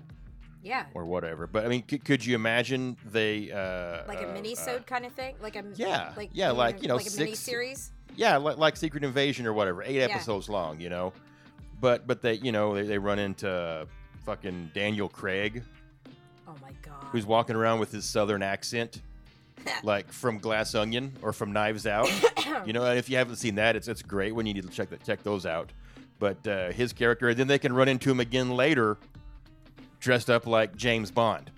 [0.62, 0.86] Yeah.
[0.94, 1.46] or whatever.
[1.46, 5.12] But I mean, c- could you imagine they uh, Like a mini uh, kind of
[5.12, 7.92] thing, like a yeah, like yeah, like, you know, like a six- mini series.
[8.16, 10.02] Yeah, like, like Secret Invasion or whatever, eight Yeah.
[10.04, 11.12] episodes long, you know.
[11.80, 13.86] But but they you know they, they run into
[14.26, 15.62] fucking Daniel Craig,
[16.46, 17.04] Oh my god.
[17.10, 19.00] who's walking around with his southern accent,
[19.82, 22.08] like from Glass Onion or from Knives Out.
[22.66, 24.90] you know, if you haven't seen that, it's it's great when you need to check
[24.90, 25.70] that check those out.
[26.18, 28.98] But uh, his character, and then they can run into him again later,
[30.00, 31.50] dressed up like James Bond,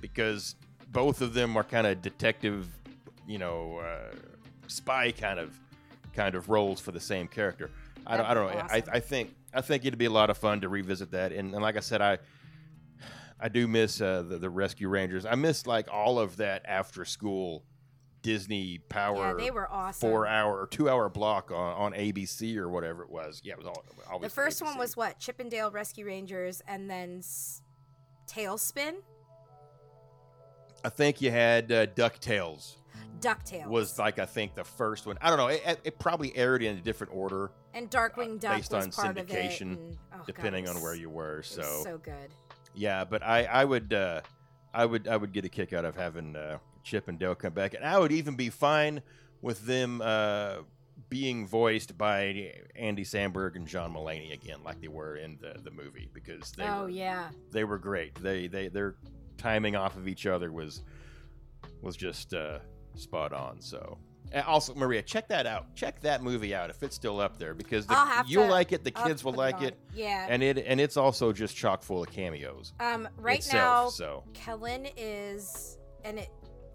[0.00, 0.54] because
[0.90, 2.66] both of them are kind of detective,
[3.26, 4.14] you know, uh,
[4.68, 5.58] spy kind of
[6.14, 7.70] kind of roles for the same character.
[8.06, 8.56] I don't, I don't know.
[8.68, 11.32] That'd I, I think I think it'd be a lot of fun to revisit that,
[11.32, 12.18] and, and like I said, I
[13.40, 15.26] I do miss uh, the the Rescue Rangers.
[15.26, 17.64] I miss like all of that after school
[18.22, 19.38] Disney Power.
[19.38, 20.08] Yeah, they were awesome.
[20.08, 23.40] Four hour or two hour block on, on ABC or whatever it was.
[23.44, 24.18] Yeah, it was all.
[24.18, 25.18] The first one was what?
[25.18, 27.62] Chippendale Rescue Rangers, and then S-
[28.26, 28.96] Tailspin,
[30.84, 32.74] I think you had uh, Ducktales
[33.20, 35.18] Ducktales, was like I think the first one.
[35.20, 35.48] I don't know.
[35.48, 39.18] It, it- probably aired in a different order and Darkwing Duck based was on part
[39.18, 39.32] of it.
[39.32, 41.42] syndication, and- oh, God, depending it on where you were.
[41.42, 42.30] So, so good.
[42.74, 44.20] yeah, but I I would uh,
[44.72, 47.52] I would I would get a kick out of having uh, Chip and Dale come
[47.52, 49.02] back, and I would even be fine
[49.42, 50.56] with them uh,
[51.08, 55.70] being voiced by Andy Samberg and John Mulaney again, like they were in the, the
[55.70, 58.14] movie, because they oh were yeah, they were great.
[58.22, 58.96] They they their
[59.36, 60.82] timing off of each other was
[61.82, 62.58] was just uh,
[62.98, 63.60] spot on.
[63.60, 63.98] So.
[64.30, 65.74] And also, Maria, check that out.
[65.74, 68.84] Check that movie out if it's still up there, because the, you'll to- like it.
[68.84, 69.64] The kids will like on.
[69.64, 70.26] it, Yeah.
[70.28, 72.74] and it and it's also just chock full of cameos.
[72.78, 76.28] um, right itself, now, so Kellen is, and it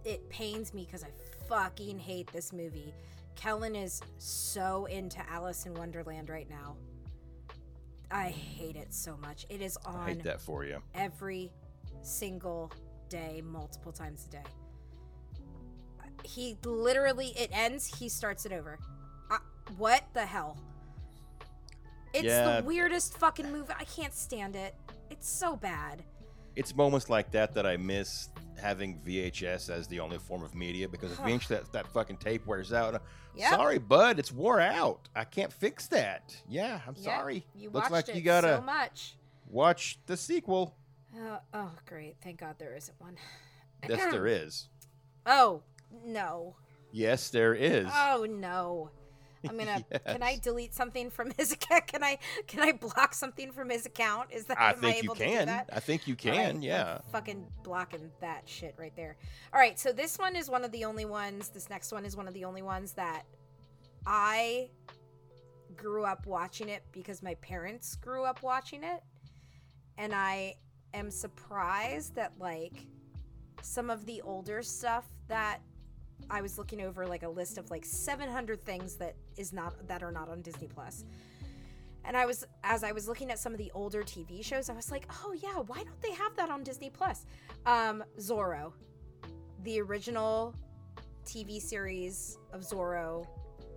[0.03, 1.09] it pains me because I
[1.47, 2.91] fucking hate this movie.
[3.35, 6.75] Kellen is so into Alice in Wonderland right now.
[8.09, 9.45] I hate it so much.
[9.49, 10.81] It is I on hate that for you.
[10.95, 11.51] every
[12.01, 12.71] single
[13.09, 14.43] day, multiple times a day.
[16.23, 18.79] He literally, it ends, he starts it over.
[19.31, 19.37] Uh,
[19.77, 20.57] what the hell?
[22.13, 22.59] It's Yeah.
[22.61, 23.73] the weirdest fucking movie.
[23.77, 24.75] I can't stand it.
[25.09, 26.03] It's so bad.
[26.55, 28.29] It's moments like that that I miss
[28.61, 32.71] having VHS as the only form of media because eventually that, that fucking tape wears
[32.71, 33.01] out.
[33.35, 33.49] Yep.
[33.49, 35.09] Sorry, bud, it's wore out.
[35.15, 36.35] I can't fix that.
[36.47, 37.47] Yeah, I'm Yep, sorry.
[37.55, 39.15] You Looks watched like it you gotta so much.
[39.49, 40.75] watch the sequel.
[41.15, 42.15] Uh, oh, great.
[42.23, 43.17] Thank God there isn't one.
[43.89, 44.67] Yes, there is.
[45.25, 45.63] Oh,
[46.05, 46.55] no.
[46.91, 47.87] Yes, there is.
[47.91, 48.91] Oh, no.
[49.47, 49.83] I'm uh, gonna.
[50.07, 51.87] Can I delete something from his account?
[51.91, 52.17] Can I?
[52.47, 54.31] Can I block something from his account?
[54.31, 54.59] Is that?
[54.59, 55.47] I am think you able to do can.
[55.47, 55.69] that?
[55.71, 56.55] I think you All right, can.
[56.57, 56.99] I'm yeah.
[57.11, 59.17] fucking blocking that shit right there.
[59.53, 61.49] All right, so this one is one of the only ones.
[61.49, 63.23] This next one is one of the only ones that
[64.05, 64.69] I
[65.75, 69.01] grew up watching it because my parents grew up watching it,
[69.97, 70.55] and I
[70.93, 72.85] am surprised that like
[73.61, 75.59] some of the older stuff that
[76.29, 80.03] I was looking over like a list of like 700 things that is not that
[80.03, 81.05] are not on Disney Plus.
[82.05, 84.73] And I was as I was looking at some of the older TV shows, I
[84.73, 87.25] was like, "Oh yeah, why don't they have that on Disney Plus?"
[87.65, 88.73] Um Zorro.
[89.63, 90.53] The original
[91.25, 93.25] TV series of Zorro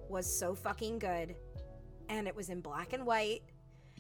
[0.09, 1.37] was so fucking good
[2.09, 3.43] and it was in black and white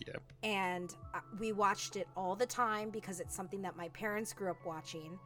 [0.06, 0.22] Yep.
[0.42, 4.50] and uh, we watched it all the time because it's something that my parents grew
[4.50, 5.18] up watching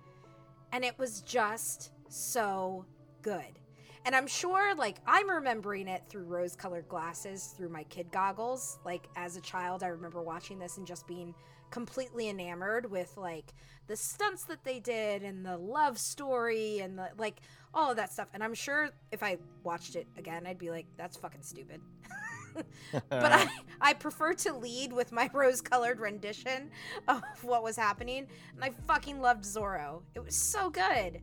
[0.73, 2.85] and it was just so
[3.22, 3.59] good
[4.04, 8.78] and i'm sure like i'm remembering it through rose colored glasses through my kid goggles
[8.85, 11.35] like as a child i remember watching this and just being
[11.70, 13.54] completely enamored with like
[13.87, 17.40] the stunts that they did and the love story and the like
[17.72, 20.87] all of that stuff and i'm sure if i watched it again i'd be like
[20.96, 21.80] that's fucking stupid
[22.92, 23.48] but I,
[23.80, 26.70] I prefer to lead with my rose colored rendition
[27.09, 28.26] of what was happening.
[28.54, 30.02] And I fucking loved Zorro.
[30.14, 31.20] It was so good.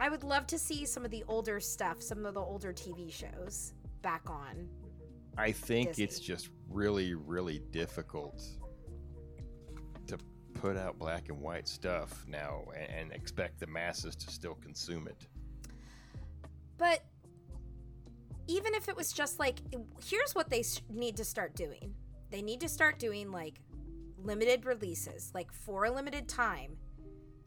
[0.00, 3.12] I would love to see some of the older stuff, some of the older TV
[3.12, 4.68] shows back on.
[5.36, 8.42] I think it's just really, really difficult
[10.06, 10.18] to
[10.54, 15.06] put out black and white stuff now and, and expect the masses to still consume
[15.06, 15.26] it.
[16.78, 17.04] But
[18.48, 19.60] even if it was just like,
[20.02, 21.94] here's what they need to start doing
[22.30, 23.60] they need to start doing like
[24.22, 26.76] limited releases, like for a limited time.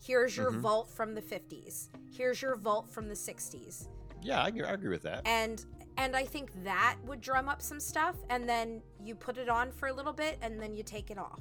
[0.05, 0.59] Here's your Mhm.
[0.59, 1.89] vault from the 50s.
[2.11, 3.87] Here's your vault from the 60s.
[4.21, 5.25] Yeah, I, agree- I agree with that.
[5.27, 9.47] and and i think that would drum up some stuff and then you put it
[9.47, 11.39] on for a little bit and then you take it off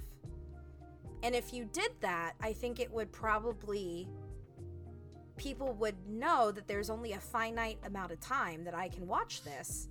[1.23, 4.07] and if you did that i think it would probably
[5.39, 9.43] people would know that there's only a finite amount of time that i can watch
[9.43, 9.89] this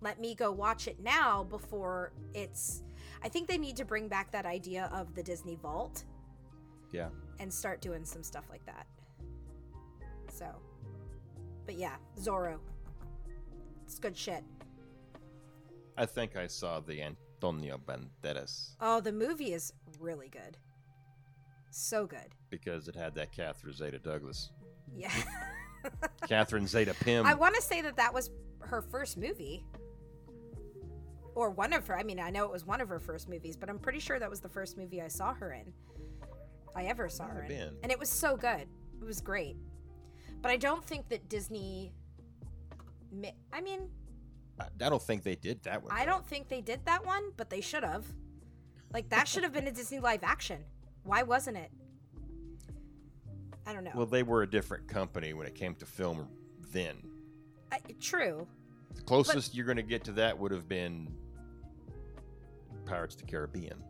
[0.00, 2.82] let me go watch it now before it's
[3.22, 6.04] I think they need to bring back that idea of the Disney Vault
[6.90, 7.10] Yeah.
[7.40, 8.86] And start doing some stuff like that.
[10.32, 10.46] So,
[11.66, 12.58] but yeah, Zorro.
[13.84, 14.44] It's good shit.
[15.96, 20.56] I think I saw the Antonio Banderas Oh, the movie is really good.
[21.72, 22.34] So good.
[22.50, 24.50] because it had that Catherine Zeta Douglas.
[24.94, 25.12] Yeah.
[26.28, 27.24] Catherine Zeta Pym.
[27.26, 29.64] I want to say that that was her first movie.
[31.34, 31.96] Or one of her.
[31.96, 34.18] I mean, I know it was one of her first movies, but I'm pretty sure
[34.18, 35.72] that was the first movie I saw her in.
[36.74, 37.76] I ever saw her been.
[37.82, 38.66] And it was so good.
[39.00, 39.56] It was great.
[40.42, 41.92] But I don't think that Disney.
[43.52, 43.88] I mean,
[44.58, 45.92] I don't think they did that one.
[45.92, 48.04] I don't think they did that one, but they should have.
[48.92, 50.64] Like, that should have been a Disney live action.
[51.04, 51.70] Why wasn't it?
[53.66, 53.92] I don't know.
[53.94, 56.28] Well, they were a different company when it came to film
[56.72, 56.96] then.
[57.72, 58.46] I, true.
[58.94, 61.08] The closest you're going to get to that would have been
[62.84, 63.82] Pirates of the Caribbean.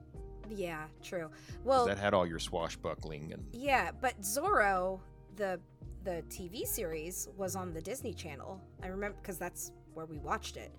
[0.50, 1.30] Yeah, true.
[1.64, 5.00] Well, that had all your swashbuckling and Yeah, but Zorro,
[5.36, 5.60] the
[6.02, 8.60] the TV series, was on the Disney Channel.
[8.82, 10.72] I remember because that's where we watched it.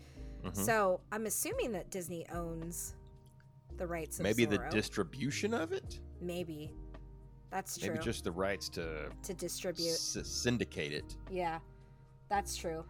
[0.43, 0.55] Mhm.
[0.55, 2.95] So I'm assuming that Disney owns
[3.77, 5.99] the rights of maybe the distribution of it.
[6.19, 6.73] maybe
[7.49, 9.89] that's true Maybe just the rights to to distribute.
[9.93, 11.60] s- syndicate it Yeah,
[12.29, 12.84] that's true.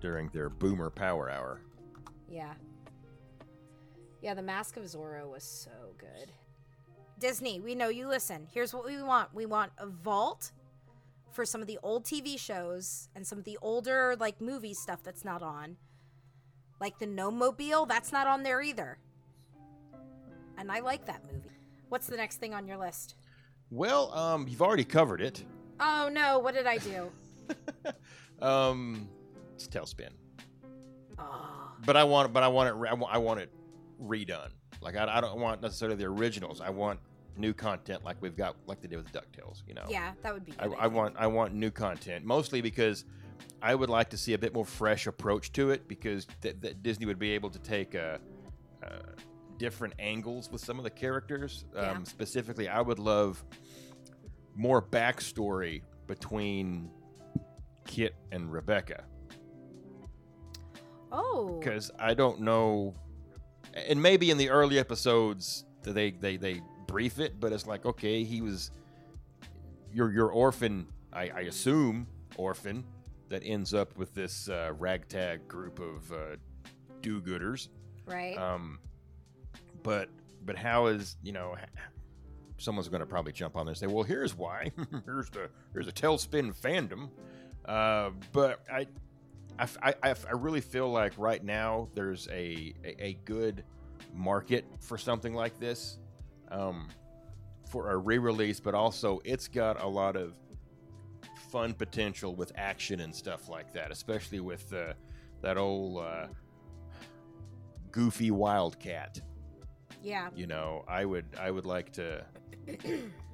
[0.00, 1.60] during their Boomer Power Hour.
[2.28, 2.54] Yeah.
[4.22, 6.30] Yeah, the Mask of Zorro was so good.
[7.18, 8.46] Disney, we know you listen.
[8.54, 9.34] Here's what we want.
[9.34, 10.52] We want a vault
[11.32, 15.02] for some of the old TV shows and some of the older like movie stuff
[15.02, 15.76] that's not on.
[16.80, 18.98] Like the Gnome-Mobile, that's not on there either.
[20.56, 21.50] And I like that movie.
[21.88, 23.16] What's the next thing on your list?
[23.70, 25.44] Well, um, you've already covered it.
[25.80, 27.10] Oh no, what did I do?
[28.40, 29.08] Um,
[29.54, 30.08] it's TaleSpin.
[31.16, 33.52] Oh, but I want, but I want it, re- I want, I want it
[34.02, 34.50] redone.
[34.80, 36.60] Like I, I don't want necessarily the originals.
[36.60, 37.00] I want
[37.36, 39.62] new content, like we've got, like they did with Ducktales.
[39.66, 40.76] You know, yeah, that would be I, good.
[40.78, 43.04] I want, I want new content, mostly because
[43.62, 46.76] I would like to see a bit more fresh approach to it, because th- th-
[46.82, 48.18] Disney would be able to take uh,
[48.84, 48.88] uh,
[49.56, 51.64] different angles with some of the characters.
[51.74, 51.98] Um, Yeah.
[52.04, 53.42] Specifically, I would love
[54.54, 56.90] more backstory between
[57.86, 59.04] Kit and Rebecca
[61.10, 61.56] Oh.
[61.58, 62.94] because I don't know,
[63.74, 68.24] and maybe in the early episodes they they they brief it, but it's like okay,
[68.24, 68.70] he was
[69.92, 72.06] your your orphan, I, I assume
[72.36, 72.84] orphan
[73.28, 76.36] that ends up with this uh, ragtag group of uh,
[77.00, 77.68] do-gooders.
[78.06, 78.36] Right.
[78.36, 78.78] Um,
[79.82, 80.08] but
[80.44, 81.56] but how is you know?
[82.58, 84.70] Someone's going to probably jump on there and say, "Well, here's why.
[85.04, 87.08] here's the here's a TaleSpin fandom."
[87.64, 88.86] Uh, but I,
[89.58, 93.64] I, I- I really feel like right now there's a, a, a good
[94.14, 95.98] market for something like this,
[96.50, 96.88] um,
[97.70, 100.34] for a re-release, but also it's got a lot of
[101.50, 104.92] fun potential with action and stuff like that, especially with uh,
[105.42, 106.26] that old uh,
[107.90, 109.20] goofy wildcat.
[110.02, 110.28] yeah.
[110.34, 112.24] You know, I would I would like to.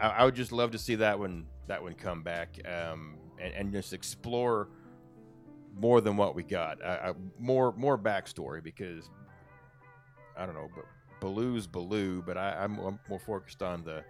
[0.01, 3.55] I, I would just love to see that one that one come back um, and,
[3.55, 4.69] and just explore
[5.79, 6.81] more than what we got.
[6.83, 9.09] Uh, uh, more more backstory because
[10.37, 10.85] I don't know, but
[11.21, 14.05] Baloo's Baloo, but I, I'm, I'm more focused on the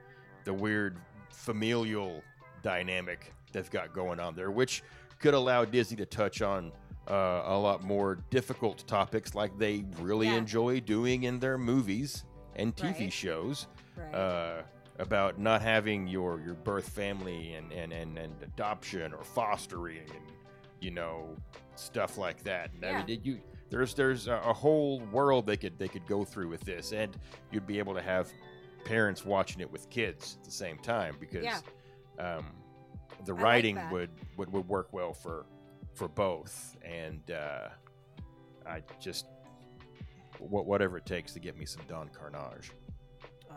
[0.44, 0.98] the weird
[1.31, 2.22] familial
[2.62, 4.83] dynamic they've got going on there, which
[5.18, 6.72] could allow Disney to touch on
[7.09, 10.37] uh, a lot more difficult topics like they really Yeah.
[10.37, 12.24] enjoy doing in their movies
[12.57, 13.12] and TV Right.
[13.12, 14.14] shows Right.
[14.14, 14.62] uh,
[14.98, 20.24] about not having your your birth family and and, and, and adoption or fostering and
[20.81, 21.37] you know
[21.75, 22.71] stuff like that.
[22.75, 26.25] And I mean, you there's there's a, a whole world they could they could go
[26.25, 27.17] through with this, and
[27.51, 28.29] you'd be able to have
[28.85, 31.61] parents watching it with kids at the same time because Yeah.
[32.19, 32.47] um,
[33.27, 33.93] the like writing that.
[33.93, 35.47] would, would would work well for
[35.95, 37.69] for both, and uh,
[38.67, 39.27] I just
[40.38, 42.71] wha- whatever it takes to get me some Don Karnage.
[43.51, 43.55] Oh.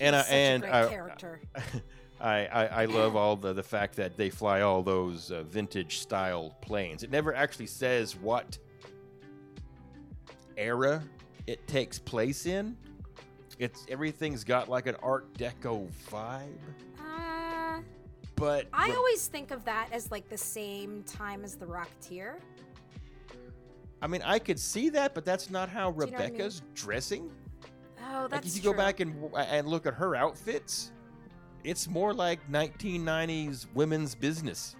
[0.00, 1.40] And I- and a great I- character.
[1.54, 1.62] I,
[2.26, 6.54] I, I love all the, the fact that they fly all those uh, vintage style
[6.60, 7.02] planes.
[7.02, 8.58] It never actually says what
[10.56, 11.02] era
[11.46, 12.76] it takes place in.
[13.58, 16.48] It's everything's got like an Art Deco vibe,
[16.98, 17.80] Uh,
[18.36, 22.34] but I but- always think of that as like the same time as the Rocketeer.
[24.00, 26.14] I mean I could see that, but that's not how you know I mean?
[26.14, 27.30] Rebecca's dressing.
[28.04, 28.72] Oh, that's like if you true.
[28.72, 30.91] go back and and look at her outfits,
[31.64, 34.76] it's more like 1990s women's business.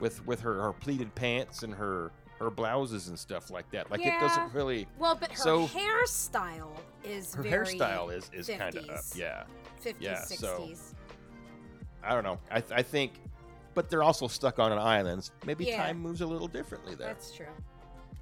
[0.00, 3.90] With with her, her pleated pants and her her blouses and stuff like that.
[3.90, 4.86] Like it doesn't really.
[4.98, 6.70] Well, but her So- hairstyle
[7.04, 9.00] is Her hairstyle is is kind of up.
[9.14, 9.44] Yeah.
[9.84, 10.70] 50s, Yeah, so-
[12.02, 12.38] I don't know.
[12.50, 13.12] I th- I think,
[13.74, 15.30] but they're also stuck on an island.
[15.44, 15.82] Maybe Yeah.
[15.84, 17.08] time moves a little differently there.
[17.08, 17.46] That's true.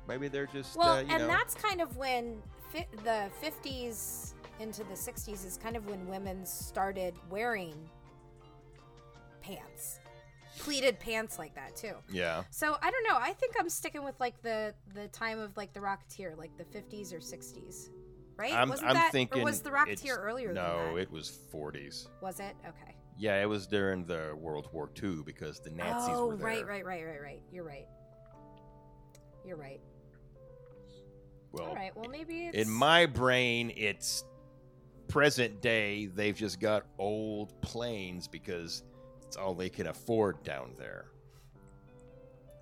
[0.09, 1.27] Maybe they're just Well, uh, and know.
[1.29, 2.43] that's kind of when
[2.73, 7.75] fi- the 50s into the 60s is kind of when women started wearing
[9.41, 10.01] pants.
[10.59, 11.95] Pleated pants like that too.
[12.11, 12.43] yeah.
[12.51, 13.17] So I don't know.
[13.17, 16.65] I think I'm sticking with like the the time of like the Rocketeer, like the
[16.65, 17.91] 50s or 60s,
[18.37, 18.53] right?
[18.53, 21.01] I'm, Wasn't I'm that, thinking or was the Rocketeer earlier No, than that?
[21.03, 22.09] it was 40s.
[22.21, 22.57] was it?
[22.67, 22.97] Okay.
[23.17, 26.47] Yeah, it was during the World War II because the Nazis oh, were there.
[26.47, 27.43] right, right, right, right, right.
[27.53, 27.87] You're right.
[29.45, 29.81] You're right.
[31.53, 31.97] Well, All right.
[31.97, 34.25] Well, maybe it's in my brain, it's
[35.09, 36.07] present day.
[36.07, 38.85] They've just got old planes because
[39.27, 41.07] it's all they can afford down there.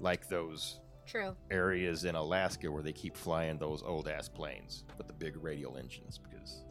[0.01, 1.37] Like those true.
[1.51, 5.77] areas in Alaska where they keep flying those old ass planes with the big radial
[5.77, 6.65] engines because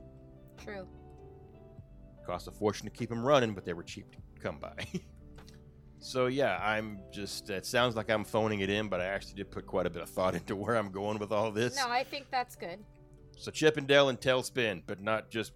[0.64, 0.88] True.
[1.54, 4.74] it cost a fortune to keep them running, but they were cheap to come by.
[6.00, 7.50] so yeah, I'm just.
[7.50, 10.02] It sounds like I'm phoning it in, but I actually did put quite a bit
[10.02, 11.76] of thought into where I'm going with all this.
[11.76, 12.80] No, I think that's good.
[13.38, 15.52] So Chippendale and TaleSpin, but not just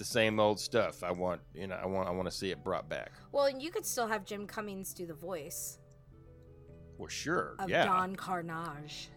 [0.00, 1.04] the same old stuff.
[1.04, 3.12] I want, you know, I want, I want to see it brought back.
[3.32, 5.78] Well, and you could still have Jim Cummings do the voice
[6.96, 9.08] Well, sure, of yeah, Don Karnage.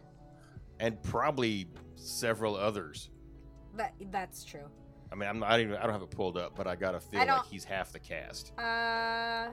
[0.82, 3.10] and probably several others.
[3.78, 4.66] That that's true.
[5.10, 6.76] I mean, I'm not, I don't, even, I don't have it pulled up, but I
[6.76, 8.52] gotta feel I like he's half the cast.
[8.60, 9.52] Uh,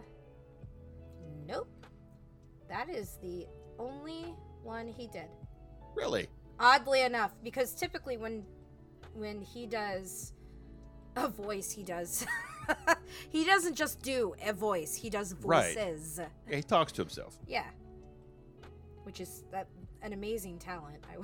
[1.47, 1.68] nope.
[2.68, 3.47] That is the
[3.78, 5.28] only one he did.
[5.95, 6.26] Really?
[6.59, 8.45] Oddly enough, because typically when
[9.14, 10.33] when he does
[11.20, 12.26] a voice, he does
[13.30, 14.94] he doesn't just do a voice.
[14.94, 15.74] He does Right.
[15.74, 16.20] voices.
[16.48, 17.38] Yeah, he talks to himself.
[17.46, 17.64] Yeah.
[19.04, 19.66] Which is that
[20.02, 21.04] an amazing talent.
[21.10, 21.16] I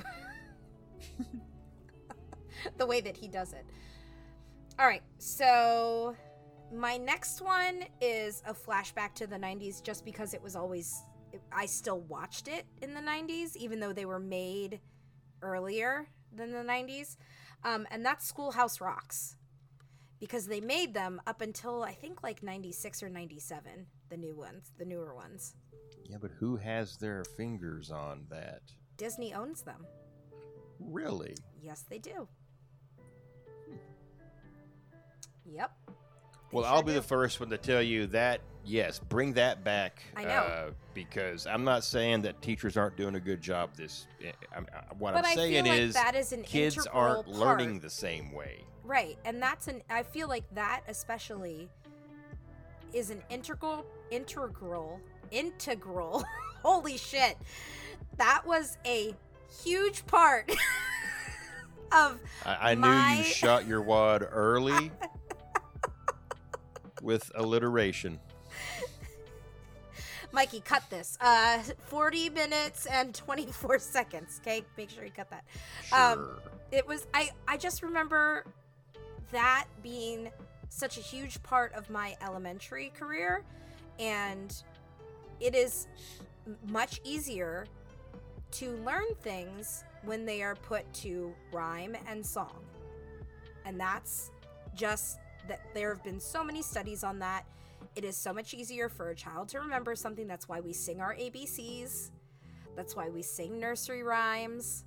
[2.78, 3.64] the way that he does it.
[4.78, 5.02] All right.
[5.18, 6.16] So
[6.74, 11.00] my next one is a flashback to the 90s just because it was always
[11.52, 14.80] I still watched it in the 90s even though they were made
[15.42, 17.16] earlier than the 90s.
[17.62, 19.36] Um, and that's Schoolhouse Rocks.
[20.18, 24.72] Because they made them up until I think like 96 or 97, the new ones,
[24.78, 25.54] the newer ones.
[26.08, 28.62] Yeah, but who has their fingers on that?
[28.96, 29.86] Disney owns them.
[30.80, 31.34] Really?
[31.60, 32.28] Yes, they do.
[35.44, 35.70] Yep.
[35.86, 35.92] They
[36.52, 36.94] Well, sure I'll be do.
[37.00, 40.02] the first one to tell you that yes, bring that back.
[40.16, 40.30] I know.
[40.30, 43.74] Uh, because I'm not saying that teachers aren't doing a good job.
[43.76, 46.86] This, eh, I'm, I- what But I'm I saying like is that is an kids
[46.86, 48.64] aren't learning the same way.
[48.86, 49.82] Right, and that's an.
[49.90, 51.68] I feel like that especially
[52.92, 56.24] is an integral, integral, integral.
[56.62, 57.36] holy shit,
[58.16, 59.14] that was a
[59.62, 60.50] huge part
[61.92, 64.90] of I, I knew you shot your wad early
[67.02, 68.18] with alliteration.
[70.32, 71.16] Mikey, cut this.
[71.20, 74.40] Uh, 40 minutes and 24 seconds.
[74.42, 75.44] Okay, make sure you cut that.
[75.84, 75.98] Sure.
[75.98, 76.30] Um,
[76.72, 78.44] it was I I just remember
[79.32, 80.30] that being
[80.68, 83.42] such a huge part of my elementary career
[83.98, 84.62] and
[85.40, 85.86] it is
[86.68, 87.66] much easier
[88.52, 92.64] to learn things when they are put to rhyme and song.
[93.64, 94.30] And that's
[94.74, 95.18] just
[95.48, 97.44] that there have been so many studies on that.
[97.96, 100.26] It is so much easier for a child to remember something.
[100.26, 102.10] That's why we sing our ABCs.
[102.76, 104.84] That's why we sing nursery rhymes.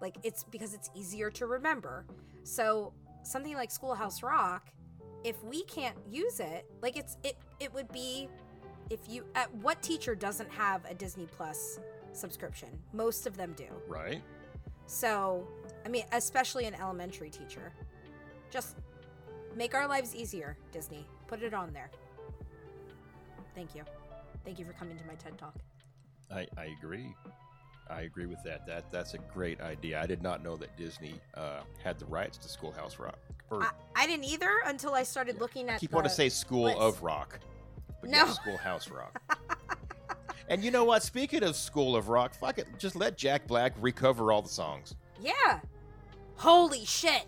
[0.00, 2.04] Like it's because it's easier to remember.
[2.44, 2.92] So
[3.26, 4.68] something like Schoolhouse Rock,
[5.24, 8.28] if we can't use it, like it's it it would be
[8.90, 11.80] if you at what teacher doesn't have a Disney Plus
[12.12, 12.68] subscription?
[12.92, 13.66] Most of them do.
[13.88, 14.22] right?
[14.86, 15.46] So,
[15.84, 17.72] I mean, especially an elementary teacher.
[18.50, 18.76] Just
[19.56, 21.06] make our lives easier, Disney.
[21.26, 21.90] Put it on there.
[23.54, 23.82] Thank you.
[24.44, 25.54] Thank you for coming to my TED Talk.
[26.30, 27.14] I, I agree.
[27.88, 28.66] I agree with that.
[28.66, 30.00] That that's a great idea.
[30.00, 33.18] I did not know that Disney uh, had the rights to Schoolhouse Rock.
[33.50, 36.14] Or I, I didn't either until I started looking at I keep the, wanting to
[36.14, 36.78] say School list.
[36.78, 37.38] of Rock,
[38.00, 38.26] but No.
[38.26, 39.20] no, Schoolhouse Rock.
[40.48, 41.02] and you know what?
[41.04, 44.96] Speaking of School of Rock, fuck it, just let Jack Black recover all the songs.
[45.20, 45.60] Yeah.
[46.36, 47.24] Holy shit.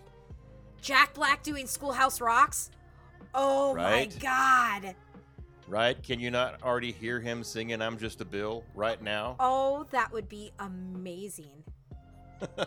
[0.81, 2.69] Jack Black doing Schoolhouse Rocks?
[3.33, 4.13] Oh Right?
[4.13, 4.95] my god.
[5.69, 6.01] Right?
[6.01, 9.35] Can you not already hear him singing "I'm Just a Bill" right now?
[9.39, 11.63] Oh, that would be amazing.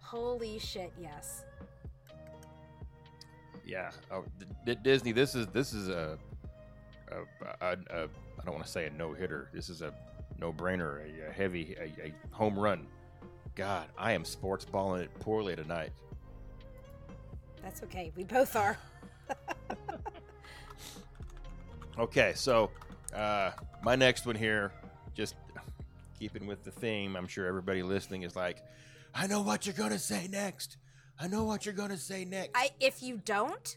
[0.00, 1.42] Holy shit, yes.
[3.66, 4.24] Yeah, oh,
[4.64, 5.10] D- Disney.
[5.10, 6.16] This is this is a,
[7.10, 7.16] a,
[7.60, 9.48] a, a I don't want to say a no hitter.
[9.52, 9.92] This is a
[10.38, 12.86] no brainer, a, a heavy, a, a home run.
[13.56, 15.90] God, I am sports balling it poorly tonight.
[17.60, 18.12] That's okay.
[18.14, 18.78] We both are.
[21.98, 22.70] Okay, so
[23.14, 24.72] uh, my next one here,
[25.14, 25.34] just
[26.18, 28.62] keeping with the theme, I'm sure everybody listening is like,
[29.14, 30.76] I know what you're gonna say next.
[31.20, 32.50] I know what you're gonna say next.
[32.54, 33.76] I if you don't,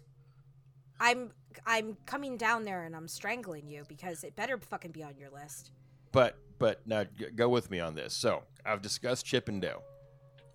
[1.00, 1.32] I'm
[1.66, 5.30] I'm coming down there and I'm strangling you because it better fucking be on your
[5.30, 5.72] list.
[6.12, 8.16] but but now g- go with me on this.
[8.16, 9.84] So I've discussed Chip and Dale.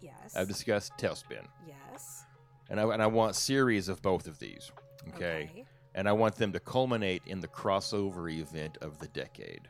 [0.01, 0.35] Yes.
[0.35, 2.25] I've discussed TaleSpin, yes.
[2.69, 4.73] and I and I want series of both of these.
[5.15, 5.65] okay.
[5.95, 9.69] And I want them to culminate in the crossover event of the decade,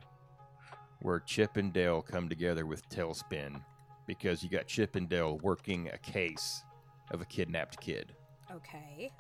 [1.01, 3.61] where Chip and Dale come together with TaleSpin,
[4.07, 6.63] because you got Chip and Dale working a case
[7.11, 8.15] of a kidnapped kid,
[8.55, 9.11] Okay.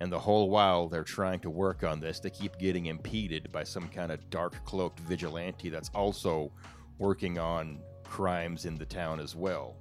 [0.00, 3.64] and the whole while they're trying to work on this, they keep getting impeded by
[3.64, 6.52] some kind of dark cloaked vigilante that's also
[6.98, 9.76] working on crimes in the town as well,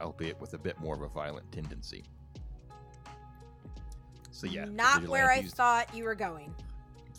[0.00, 2.04] albeit with a bit more of a violent tendency.
[4.36, 6.54] So yeah, Not where I thought you were going.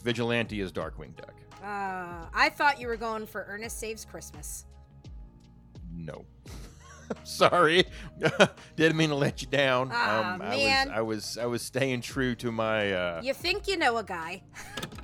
[0.04, 1.34] Vigilante is Darkwing Duck.
[1.64, 4.66] Uh, I thought you were going for Ernest Saves Christmas.
[5.92, 6.26] No.
[7.24, 7.86] Sorry.
[8.76, 9.90] Didn't mean to let you down.
[9.92, 10.92] Aw, um, man.
[10.92, 13.98] I was I was I was staying true to my uh You think you know
[13.98, 14.44] a guy.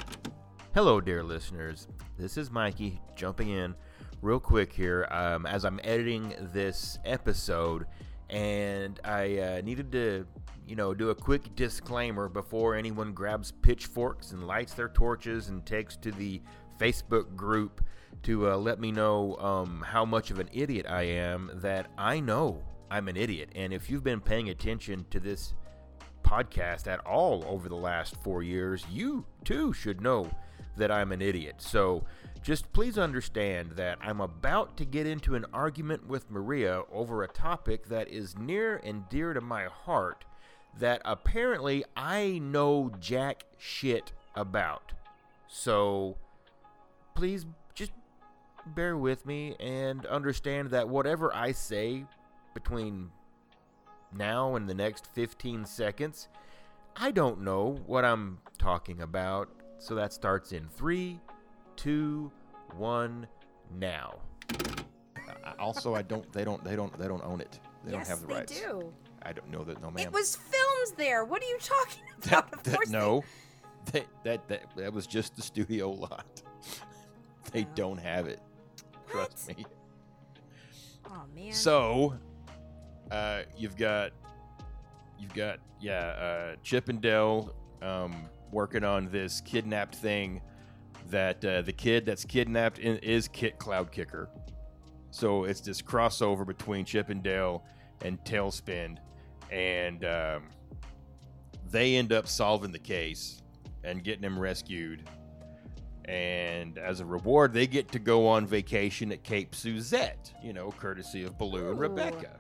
[0.76, 1.88] Hello dear listeners.
[2.20, 3.74] This is Mikey jumping in
[4.22, 7.88] real quick here um, as I'm editing this episode
[8.30, 10.28] and I uh, needed to
[10.68, 15.66] you know do a quick disclaimer before anyone grabs pitchforks and lights their torches and
[15.66, 16.42] takes to the
[16.80, 17.84] Facebook group
[18.24, 22.20] to uh, let me know um, how much of an idiot I am that I
[22.20, 25.54] know I'm an idiot and if you've been paying attention to this
[26.24, 30.30] podcast at all over the last four years, you too should know
[30.78, 31.56] that I'm an idiot.
[31.60, 32.04] So
[32.42, 37.28] just please understand that I'm about to get into an argument with Maria over a
[37.28, 40.26] topic that is near and dear to my heart
[40.80, 44.94] that apparently I know jack shit about.
[45.48, 46.18] So
[47.16, 47.46] please
[47.76, 47.92] just
[48.68, 52.06] bear with me and understand that whatever I say
[52.54, 53.12] between
[54.16, 56.28] now and the next 15 seconds,
[56.96, 59.50] I don't know what I'm talking about.
[59.80, 61.20] So that starts in three,
[61.76, 62.32] two,
[62.78, 63.28] one,
[63.78, 64.20] now.
[65.28, 66.32] Uh, also, I don't.
[66.32, 66.64] They don't.
[66.64, 66.98] They don't.
[66.98, 67.60] They don't own it.
[67.84, 68.60] They yes, don't have the they rights.
[68.62, 68.94] do.
[69.26, 69.82] I don't know that.
[69.82, 70.06] No, ma'am.
[70.06, 71.24] It was filmed there.
[71.26, 72.54] What are you talking that, about?
[72.54, 73.24] of that- course they- no.
[73.92, 76.42] That, that that that was just the studio lot.
[77.52, 77.68] they Oh.
[77.76, 78.40] don't have it.
[79.12, 79.58] Trust What?
[79.58, 79.66] me.
[81.06, 81.52] Oh man.
[81.52, 82.16] So,
[83.12, 84.12] uh, you've got,
[85.20, 88.16] you've got, yeah, uh, Chip and Dale um,
[88.52, 90.42] working on this kidnapped thing.
[91.10, 94.28] That uh, the kid that's kidnapped in, is Kit Cloudkicker.
[95.12, 97.64] So it's this crossover between Chip and Dale
[98.02, 98.98] and TaleSpin,
[99.54, 100.44] and um,
[101.70, 103.44] they end up solving the case
[103.84, 105.08] and getting him rescued.
[106.06, 110.72] And as a reward, they get to go on vacation at Cape Suzette, you know,
[110.72, 112.40] courtesy of Baloo and Rebecca.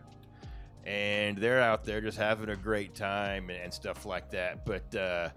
[0.85, 4.65] And they're out there just having a great time and, and stuff like that.
[4.65, 5.29] But, uh,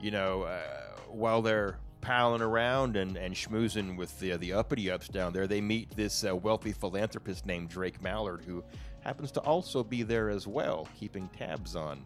[0.00, 0.60] you know, uh,
[1.08, 5.60] while they're palling around and, and schmoozing with the, the uppity ups down there, they
[5.60, 8.62] meet this uh, wealthy philanthropist named Drake Mallard, who
[9.02, 12.04] happens to also be there as well, keeping tabs on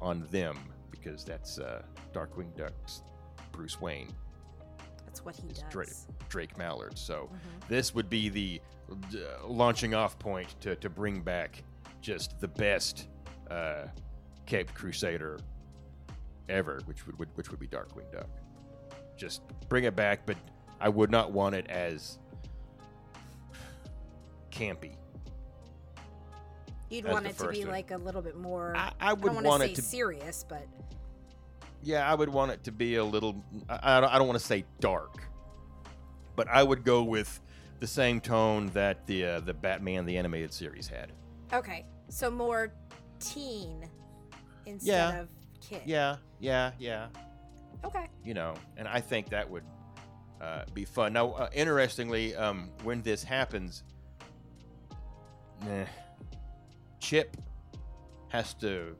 [0.00, 0.58] on them
[0.90, 1.82] because that's uh,
[2.12, 3.02] Darkwing Duck's
[3.52, 4.08] Bruce Wayne.
[5.04, 5.64] That's what he does.
[5.70, 5.88] Drake,
[6.28, 6.96] Drake Mallard.
[6.96, 7.68] So Mhm.
[7.68, 8.60] this would be the
[8.90, 11.62] uh, launching off point to, to bring back
[12.00, 13.08] just the best
[13.50, 13.86] uh,
[14.46, 15.38] Cape Crusader
[16.48, 18.28] ever, which would which would be Darkwing Duck.
[19.16, 20.36] Just bring it back, but
[20.80, 22.18] I would not want it as
[24.50, 24.96] campy.
[26.90, 27.68] You'd want it to be one.
[27.68, 28.74] like a little bit more.
[28.76, 30.66] I, I don't would want want to it say to serious, but
[31.82, 33.42] Yeah, I would want it to be a little.
[33.68, 35.22] I, I don't, I don't want to say dark,
[36.36, 37.40] but I would go with
[37.78, 41.12] the same tone that the uh, the Batman the animated series had.
[41.52, 41.86] okay.
[42.08, 42.72] So more
[43.20, 43.84] teen
[44.66, 45.20] instead Yeah.
[45.20, 45.28] of
[45.60, 45.82] kid.
[45.86, 47.06] Yeah, yeah, yeah.
[47.84, 48.08] Okay.
[48.24, 49.62] You know, and I think that would
[50.40, 51.12] uh, be fun.
[51.12, 53.84] Now, uh, interestingly, um, when this happens,
[55.68, 55.84] eh,
[57.00, 57.36] Chip
[58.28, 58.94] has to.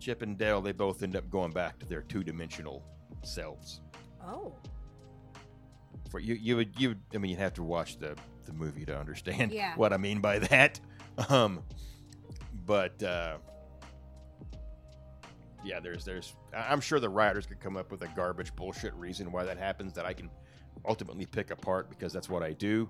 [0.00, 2.82] Chip and Dale, they both end up going back to their two-dimensional
[3.22, 3.80] selves.
[4.26, 4.54] Oh.
[6.10, 8.16] for you you would you would, I mean you'd have to watch the
[8.46, 9.74] the movie to understand Yeah.
[9.76, 10.78] what I mean by that.
[11.28, 11.62] Um
[12.66, 13.36] but uh
[15.64, 19.30] yeah, there's there's I'm sure the writers could come up with a garbage bullshit reason
[19.32, 20.28] why that happens that I can
[20.86, 22.88] ultimately pick apart because that's what I do.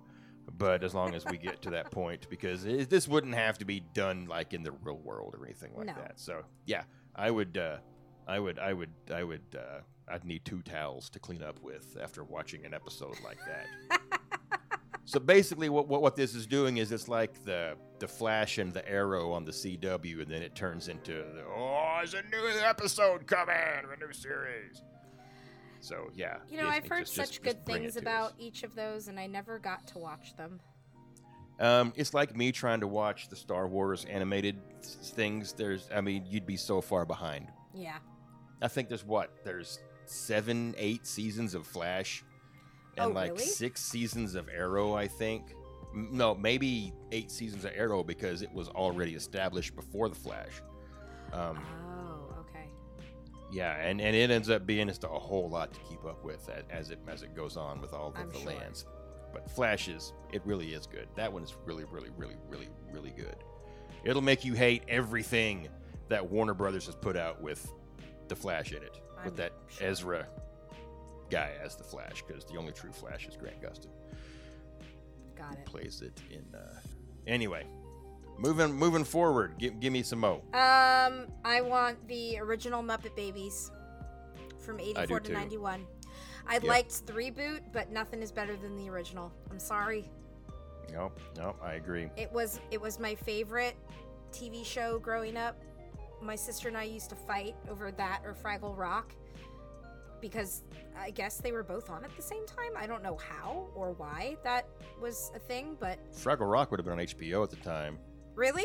[0.59, 3.65] But as long as we get to that point, because it, this wouldn't have to
[3.65, 5.95] be done like in the real world or anything like No.
[5.95, 6.21] that.
[6.21, 6.85] So yeah,
[7.15, 7.79] I would, uh,
[8.29, 11.97] I would, I would, I would, uh, I'd need two towels to clean up with
[12.01, 14.01] after watching an episode like that.
[15.07, 18.73] so basically, what, what what this is doing is it's like the the Flash and
[18.73, 22.47] the Arrow on the CW, and then it turns into the, oh, there's a new
[22.63, 24.83] episode coming, a new series.
[25.85, 28.37] So yeah, You know, I've heard just- such just- good just things about us.
[28.39, 30.61] each of those, and I never got to watch them.
[31.61, 35.53] Um, it's like me trying to watch the Star Wars animated things.
[35.53, 37.49] There's, I mean, you'd be so far behind.
[37.74, 37.99] Yeah.
[38.62, 39.45] I think there's what?
[39.45, 42.24] There's seven, eight seasons of Flash,
[42.97, 43.45] and Oh, like really?
[43.45, 44.95] six seasons of Arrow.
[44.95, 45.55] I think.
[45.95, 50.61] No, maybe eight seasons of Arrow because it was already established before the Flash.
[51.32, 52.04] Um, Oh.
[53.55, 56.49] Yeah, and, and it ends up being just a whole lot to keep up with
[56.49, 58.49] as, as it as it goes on with all of I'm the sure.
[58.49, 58.85] lands.
[59.33, 61.09] But Flash is it really is good.
[61.15, 63.37] That one is really, really, really, really, really good.
[64.05, 65.69] It'll make you hate everything
[66.09, 67.73] that Warner Brothers has put out with
[68.29, 69.89] the Flash in it, with I'm that sure.
[69.89, 70.27] Ezra
[71.31, 73.91] guy as the Flash, because the only true Flash is Grant Gustin.
[75.37, 75.65] Got it.
[75.65, 76.45] Plays it in.
[76.55, 76.81] Uh...
[77.27, 77.67] Anyway,
[78.39, 79.55] moving moving forward.
[79.59, 80.43] Give, give me some mo.
[80.53, 83.70] Um, I want the original Muppet Babies
[84.59, 85.87] from 84 to 91.
[86.47, 86.64] I Yep.
[86.64, 89.32] liked the reboot, but nothing is better than the original.
[89.51, 90.11] I'm sorry.
[90.93, 92.11] No, no, I agree.
[92.16, 93.76] It was it was my favorite
[94.32, 95.61] TV show growing up.
[96.20, 99.12] My sister and I used to fight over that or Fraggle Rock
[100.20, 100.62] because
[100.99, 102.70] I guess they were both on at the same time.
[102.76, 104.66] I don't know how or why that
[105.01, 107.99] was a thing, but Fraggle Rock would have been on HBO at the time.
[108.35, 108.64] Really?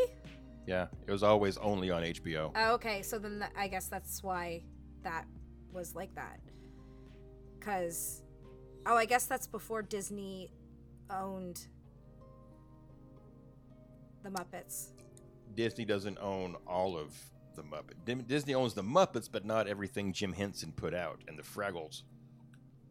[0.68, 2.52] Yeah, it was always only on HBO.
[2.56, 4.64] Oh, okay, so then th- I guess that's why
[5.04, 5.26] that
[5.72, 6.40] was like that.
[7.60, 8.22] Cuz
[8.86, 10.52] oh, I guess that's before Disney
[11.10, 11.68] owned
[14.24, 14.90] the Muppets.
[15.56, 17.14] Disney doesn't own all of
[17.56, 17.96] the Muppet.
[18.06, 22.04] Dim- Disney owns the Muppets, but not everything Jim Henson put out, and the Fraggles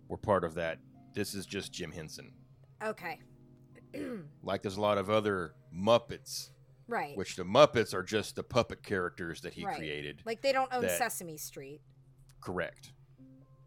[0.09, 0.79] were part of that.
[1.15, 2.33] This is just Jim Henson.
[2.85, 3.19] Okay.
[4.43, 6.51] Like there's a lot of other Muppets,
[6.89, 7.17] Right.
[7.17, 9.77] which the Muppets are just the puppet characters that he Right.
[9.77, 10.23] created.
[10.25, 11.81] Like they don't own that- Sesame Street,
[12.41, 12.93] Correct.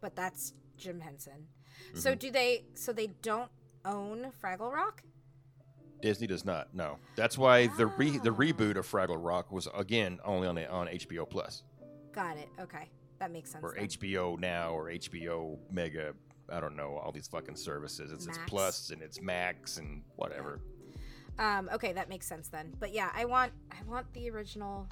[0.00, 1.46] but that's Jim Henson.
[1.88, 1.98] Mm-hmm.
[1.98, 2.64] So do they?
[2.74, 3.50] So they don't
[3.84, 5.02] own Fraggle Rock?
[6.00, 6.74] Disney does not.
[6.74, 8.36] No, that's why the re- the Ah.
[8.36, 11.62] reboot of Fraggle Rock was again only on the, on HBO Plus
[12.12, 12.48] Got it.
[12.60, 13.62] Okay, that makes sense.
[13.64, 13.84] or then.
[13.86, 16.14] HBO Now or HBO Mega.
[16.50, 18.10] I don't know all these fucking services.
[18.12, 20.60] It's, it's Plus and it's Max and whatever.
[21.38, 21.68] Um.
[21.72, 22.72] Okay, that makes sense then.
[22.78, 24.86] But yeah, I want I want the original.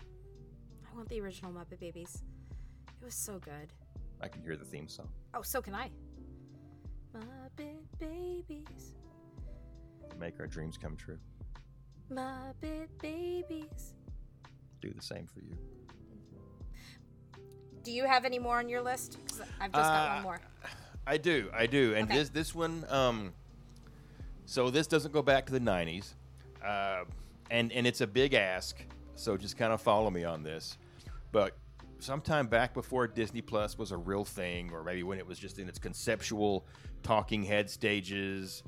[0.91, 2.23] I want the original Muppet Babies.
[3.01, 3.73] It was so good.
[4.21, 5.09] I can hear the theme song.
[5.35, 5.91] Oh, so can I.
[7.15, 8.95] Muppet Babies.
[10.19, 11.19] Make our dreams come true.
[12.11, 13.95] Muppet Babies.
[14.81, 15.57] Do the same for you.
[17.83, 19.17] Do you have any more on your list?
[19.61, 20.41] I've just got Uh, one more.
[21.07, 22.19] I do, I do, and Okay.
[22.19, 23.33] this this one, um,
[24.45, 26.15] so this doesn't go back to the '90s,
[26.65, 27.05] uh,
[27.51, 28.77] and and it's a big ask.
[29.15, 30.79] So just kind of follow me on this,
[31.33, 31.57] but
[31.99, 35.59] sometime back before Disney Plus was a real thing, or maybe when it was just
[35.59, 36.67] in its conceptual
[37.03, 38.63] talking head stages,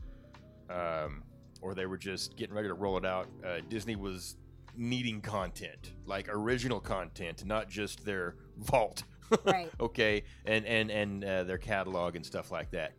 [0.71, 1.23] um,
[1.61, 4.37] or they were just getting ready to roll it out, uh, Disney was
[4.77, 9.05] needing content, like original content, not just their vault.
[9.45, 9.71] Right.
[9.81, 12.93] okay, and and and uh, their catalog and stuff like that.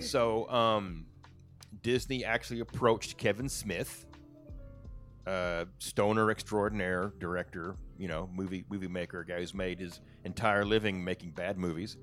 [0.00, 1.06] so um,
[1.82, 4.05] Disney actually approached Kevin Smith,
[5.26, 11.02] uh, stoner extraordinaire, director, you know, movie movie maker, guy who's made his entire living
[11.02, 11.96] making bad movies.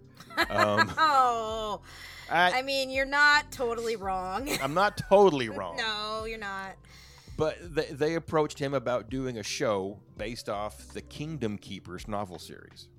[0.50, 1.82] Um, Oh,
[2.30, 4.50] I, I mean, you're not totally wrong.
[4.62, 6.76] I'm not totally wrong, no, you're not.
[7.38, 12.40] but they, they approached him about doing a show based off the Kingdom Keepers novel
[12.40, 12.90] series.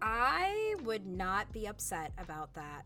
[0.00, 2.84] I would not be upset about that.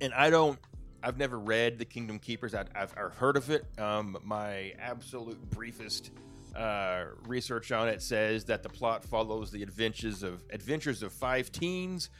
[0.00, 0.58] and I don't.
[1.02, 2.54] I've never read the Kingdom Keepers.
[2.54, 3.66] I, I've, I've heard of it.
[3.78, 6.10] Um, my absolute briefest
[6.54, 11.50] uh, research on it says that the plot follows the adventures of adventures of five
[11.50, 12.10] teens,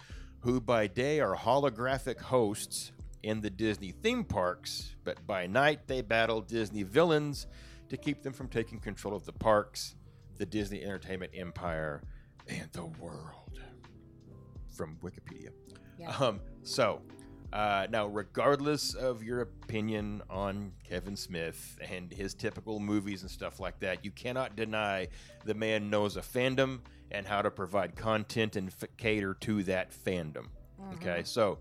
[0.40, 6.00] who by day are holographic hosts in the Disney theme parks, but by night they
[6.00, 7.46] battle Disney villains
[7.88, 9.94] to keep them from taking control of the parks,
[10.38, 12.02] the Disney Entertainment Empire,
[12.48, 13.60] and the world.
[14.74, 15.50] From Wikipedia.
[15.98, 16.16] Yeah.
[16.18, 17.02] Um, so,
[17.52, 23.60] uh, now, regardless of your opinion on Kevin Smith and his typical movies and stuff
[23.60, 25.08] like that, you cannot deny
[25.44, 26.80] the man knows a fandom
[27.10, 30.46] and how to provide content and f- cater to that fandom.
[30.94, 31.58] Okay, so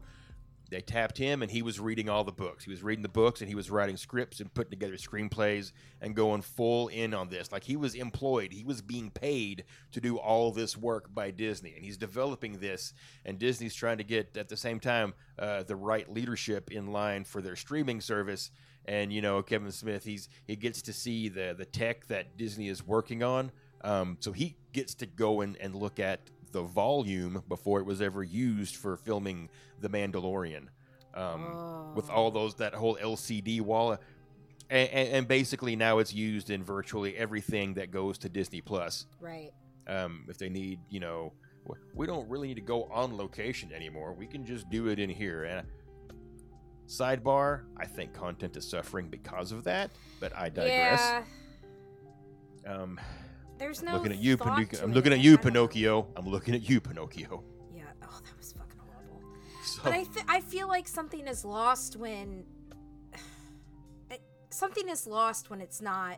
[0.71, 2.63] they tapped him, and he was reading all the books.
[2.63, 6.15] He was reading the books, and he was writing scripts and putting together screenplays and
[6.15, 7.51] going full in on this.
[7.51, 11.73] Like he was employed, he was being paid to do all this work by Disney,
[11.75, 12.93] and he's developing this.
[13.25, 17.25] And Disney's trying to get at the same time uh, the right leadership in line
[17.25, 18.49] for their streaming service.
[18.85, 22.69] And you know, Kevin Smith, he's he gets to see the the tech that Disney
[22.69, 23.51] is working on.
[23.83, 28.01] Um, so he gets to go and, and look at the volume before it was
[28.01, 29.49] ever used for filming
[29.79, 30.67] The Mandalorian.
[31.13, 33.97] Um, With all those, that whole LCD wall.
[34.69, 39.05] And, and, and basically now it's used in virtually everything that goes to Disney Plus.
[39.19, 39.51] Right.
[39.87, 41.33] Um, if they need, you know,
[41.93, 44.13] we don't really need to go on location anymore.
[44.13, 45.43] We can just do it in here.
[45.43, 45.67] And
[46.87, 51.23] sidebar, I think content is suffering because of that, but I digress.
[52.63, 52.73] Yeah.
[52.73, 52.99] Um,
[53.61, 53.93] There's no.
[53.93, 54.83] looking at you, Pinocchio.
[54.83, 55.51] I'm looking at you, I don't know.
[55.67, 56.07] Pinocchio.
[56.15, 57.43] I'm looking at you, Pinocchio.
[57.75, 57.83] Yeah.
[58.01, 59.21] Oh, that was fucking horrible.
[59.63, 62.43] So, But I, th- I feel like something is lost when
[64.09, 66.17] it, something is lost when it's not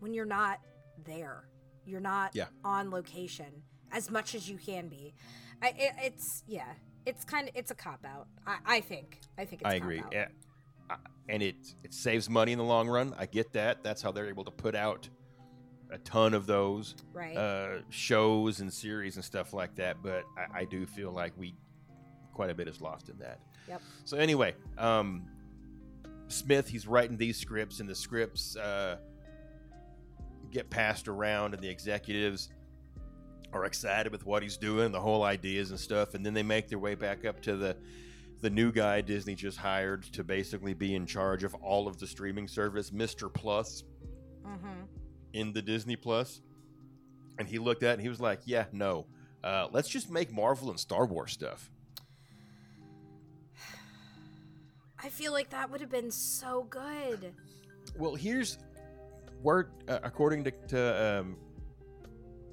[0.00, 0.60] when you're not
[1.04, 1.44] there.
[1.84, 2.46] You're not Yeah.
[2.64, 5.12] on location as much as you can be.
[5.60, 6.72] I, it, it's yeah.
[7.04, 8.26] It's kind of it's a cop out.
[8.46, 9.20] I, I think.
[9.36, 10.02] I think it's I a agree.
[10.10, 10.28] Yeah.
[11.28, 13.14] And it it saves money in the long run.
[13.18, 13.82] I get that.
[13.82, 15.10] That's how they're able to put out
[15.90, 17.36] a ton of those Right.
[17.36, 20.02] uh, shows and series and stuff like that.
[20.02, 21.54] But I, I do feel like we
[22.32, 23.40] quite a bit is lost in that.
[23.68, 23.82] Yep.
[24.04, 25.26] So anyway, um,
[26.28, 28.98] Smith he's writing these scripts, and the scripts uh,
[30.50, 32.50] get passed around, and the executives
[33.52, 36.68] are excited with what he's doing, the whole ideas and stuff, and then they make
[36.68, 37.76] their way back up to the
[38.40, 42.06] the new guy Disney just hired to basically be in charge of all of the
[42.06, 43.32] streaming service, Mr.
[43.32, 43.82] Plus,
[44.46, 44.82] mm-hmm.
[45.32, 45.96] In the Disney
[47.38, 49.06] And he looked at it and he was like, "Yeah, no,
[49.44, 51.70] uh, let's just make Marvel and Star Wars stuff."
[55.02, 57.34] I feel like that would have been so good.
[57.96, 58.58] Well, here's
[59.42, 61.36] word uh, according to, to um,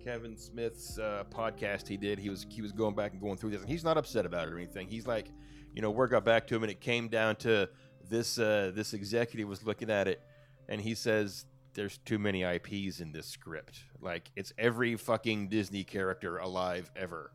[0.03, 2.19] Kevin Smith's uh, podcast he did.
[2.19, 4.47] He was he was going back and going through this, and he's not upset about
[4.47, 4.87] it or anything.
[4.87, 5.31] He's like,
[5.73, 7.69] you know, word got back to him, and it came down to
[8.07, 8.37] this.
[8.37, 10.21] Uh, this executive was looking at it,
[10.69, 11.45] and he says
[11.75, 13.83] there's too many IPs in this script.
[14.01, 17.31] Like it's every fucking Disney character alive ever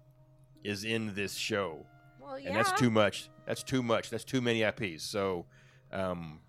[0.65, 1.87] is in this show
[2.21, 2.49] Well, yeah.
[2.49, 3.31] and that's too much.
[3.47, 4.11] That's too much.
[4.11, 5.03] That's too many IPs.
[5.03, 5.47] So,
[5.93, 6.41] um,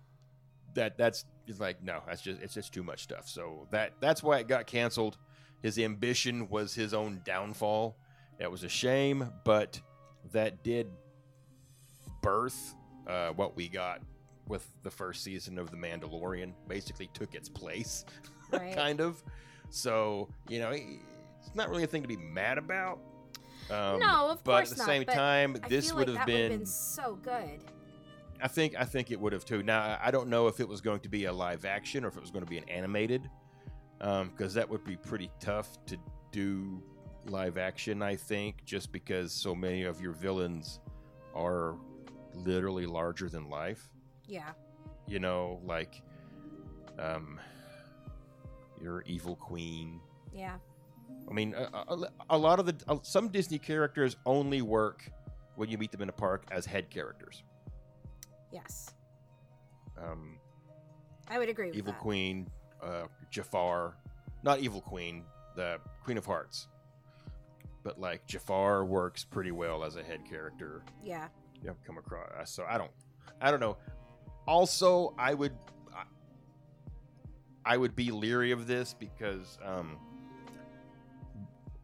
[0.74, 3.28] that that's it's like no, that's just it's just too much stuff.
[3.28, 5.18] So that that's why it got canceled.
[5.62, 7.96] His ambition was his own downfall.
[8.38, 9.80] That was a shame, but
[10.32, 10.88] that did
[12.22, 12.74] birth
[13.06, 14.00] uh, what we got
[14.48, 16.52] with the first season of The Mandalorian.
[16.68, 18.04] Basically, took its place,
[18.52, 18.74] Right.
[18.74, 19.22] kind of.
[19.70, 22.98] So you know, it's not really a thing to be mad about.
[23.70, 26.26] Um, No, of but course at the not, same but time, this would like have
[26.26, 26.50] been.
[26.58, 27.60] been so good.
[28.42, 29.62] I think I think it would have too.
[29.62, 32.16] Now I don't know if it was going to be a live action or if
[32.16, 33.30] it was going to be an animated,
[33.98, 35.96] because that would be pretty tough to
[36.32, 36.82] do
[37.26, 38.02] live action.
[38.02, 40.80] I think just because so many of your villains
[41.36, 41.76] are
[42.34, 43.91] literally larger than life.
[44.26, 44.50] Yeah.
[45.06, 46.02] You know, like
[46.98, 47.40] um,
[48.80, 50.00] your evil queen.
[50.34, 50.56] Yeah.
[51.30, 55.10] I mean, a, a, a lot of the uh, some Disney characters only work
[55.56, 57.42] when you meet them in a park as head characters.
[58.52, 58.94] Yes.
[60.02, 60.38] Um,
[61.28, 62.00] I would agree with Evil that.
[62.00, 62.48] Queen,
[62.82, 63.94] uh, Jafar,
[64.42, 65.24] not Evil Queen,
[65.56, 66.68] the Queen of Hearts.
[67.84, 70.82] But like Jafar works pretty well as a head character.
[71.04, 71.28] Yeah.
[71.62, 72.50] You have come across.
[72.50, 72.90] So I don't,
[73.40, 73.76] I don't know.
[74.46, 75.52] Also, I would,
[77.64, 79.96] I- would be leery of this because um,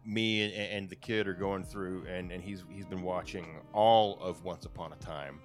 [0.04, 4.18] me and, and the kid are going through, and, and he's he's been watching all
[4.20, 5.38] of Once Upon a Time,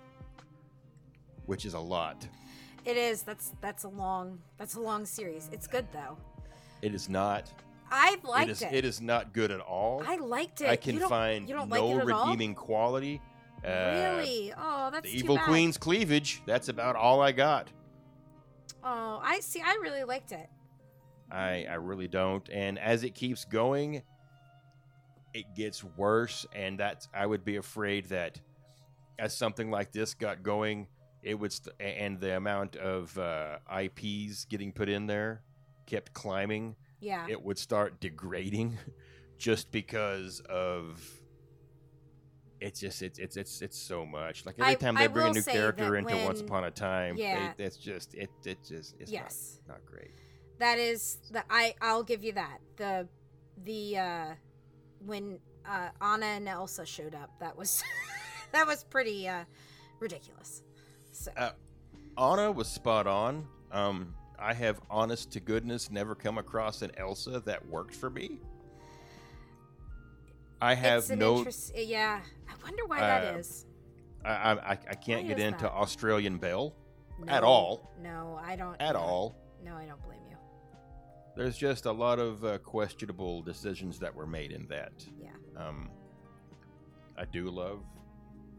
[1.45, 2.27] which is a lot.
[2.85, 3.21] It is.
[3.21, 5.49] That's that's a long that's a long series.
[5.51, 6.17] It's good though.
[6.81, 7.51] It is not.
[7.91, 8.61] I liked is.
[8.63, 8.73] it.
[8.73, 10.01] It is not good at all.
[10.05, 10.67] I liked it.
[10.67, 12.25] I You can don't- find you don't no like it at all?
[12.25, 13.21] redeeming quality.
[13.65, 14.53] Uh, really?
[14.57, 15.45] Oh, that's The Evil bad.
[15.45, 16.41] Queen's cleavage.
[16.45, 17.69] That's about all I got.
[18.83, 19.61] Oh, I see.
[19.61, 20.49] I really liked it.
[21.31, 22.47] I I really don't.
[22.49, 24.03] And as it keeps going,
[25.33, 26.45] it gets worse.
[26.53, 28.39] And that's I would be afraid that
[29.17, 30.87] as something like this got going,
[31.21, 35.41] it would st- and the amount of uh, IPs getting put in there
[35.85, 36.75] kept climbing.
[36.99, 37.25] Yeah.
[37.29, 38.77] It would start degrading,
[39.37, 41.01] just because of.
[42.63, 44.45] It's just it's it's it's it's so much.
[44.45, 47.51] Like every time I they bring a new character into Once Upon a Time, Yeah.
[47.51, 49.59] it, it's just it it just it's Yes.
[49.67, 50.11] not, not great.
[50.59, 52.59] that is the I I'll give you that.
[52.77, 53.07] The
[53.65, 54.25] the uh
[55.05, 57.83] when uh Anna and Elsa showed up, that was
[58.53, 59.43] that was pretty uh
[59.99, 60.63] ridiculous.
[61.11, 61.51] So Uh,
[62.17, 63.45] Anna was spot on.
[63.73, 68.39] Um, I have, honest to goodness, never come across an Elsa that worked for me.
[70.63, 71.37] I have no.
[71.39, 72.21] interest- yeah.
[72.47, 73.65] I wonder why that Uh, is.
[74.25, 75.73] I, I, I can't Why get into that?
[75.73, 76.73] Australian Belle
[77.19, 77.91] No, at all.
[78.01, 78.79] No, I don't.
[78.79, 78.99] at no.
[79.01, 79.35] all.
[79.63, 80.37] No, I don't blame you.
[81.35, 84.93] There's just a lot of uh, questionable decisions that were made in that.
[85.19, 85.31] Yeah.
[85.57, 85.89] Um,
[87.17, 87.81] I do love.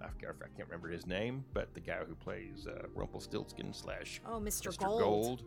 [0.02, 4.20] I can't, I can't remember his name, but the guy who plays uh, Rumpelstiltskin slash
[4.26, 4.68] Oh, Mr.
[4.68, 4.78] Mr.
[4.78, 5.00] Gold.
[5.00, 5.42] Gold.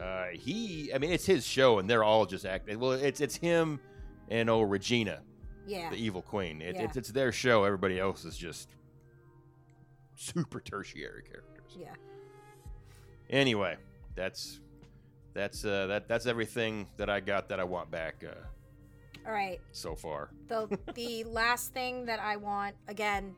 [0.00, 2.78] Uh, he, I mean, it's his show, and they're all just acting.
[2.78, 3.80] Well, it's it's him
[4.28, 5.20] and oh Regina,
[5.66, 5.90] Yeah.
[5.90, 6.60] the evil queen.
[6.60, 6.82] It, Yeah.
[6.82, 7.64] it's it's their show.
[7.64, 8.68] Everybody else is just
[10.16, 11.76] super tertiary characters.
[11.78, 11.94] Yeah.
[13.30, 13.76] Anyway,
[14.14, 14.60] that's
[15.34, 19.60] that's uh, that that's everything that I got that I want back uh, All right.
[19.72, 20.30] so far.
[20.48, 23.34] The the last thing that I want again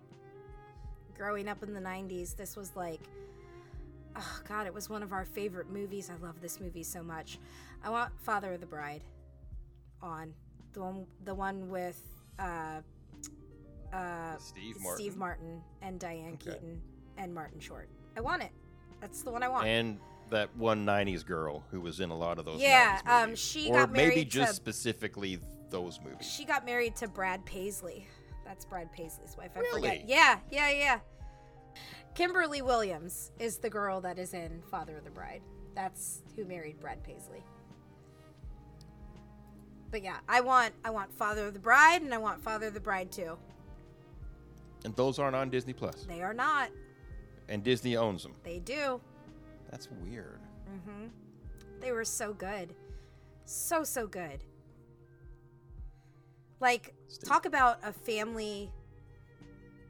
[1.16, 3.00] growing up in the 90s, this was like
[4.16, 6.10] oh god, it was one of our favorite movies.
[6.10, 7.38] I love this movie so much.
[7.82, 9.02] I want Father of the Bride
[10.02, 10.34] on
[10.72, 12.00] the one the one with
[12.38, 12.80] uh
[13.92, 16.52] uh Steve Martin Steve Martin and Diane Okay.
[16.52, 16.80] Keaton
[17.16, 17.88] and Martin Short.
[18.16, 18.50] I want it.
[19.00, 19.66] That's the one I want.
[19.66, 19.98] and
[20.30, 22.60] that one '90s girl who was in a lot of those.
[22.60, 23.38] Yeah, 90s um, movies.
[23.38, 25.38] she or got maybe married just to- specifically
[25.70, 26.26] those movies.
[26.26, 28.06] She got married to Brad Paisley.
[28.44, 29.50] That's Brad Paisley's wife.
[29.56, 29.80] I Really?
[29.82, 30.08] forget.
[30.08, 30.98] Yeah, yeah, yeah.
[32.14, 35.42] Kimberly Williams is the girl that is in Father of the Bride.
[35.74, 37.42] That's who married Brad Paisley.
[39.94, 42.74] But yeah, I want I want Father of the Bride and I want Father of
[42.74, 43.38] the Bride too.
[44.84, 46.04] And those aren't on Disney Plus.
[46.08, 46.70] They are not.
[47.48, 48.34] And Disney owns them.
[48.42, 49.00] They do.
[49.70, 50.40] That's weird.
[50.68, 51.06] Mm-hmm.
[51.78, 52.74] They were so good.
[53.44, 54.42] So so good.
[56.58, 57.28] Like Steve.
[57.28, 58.72] talk about a family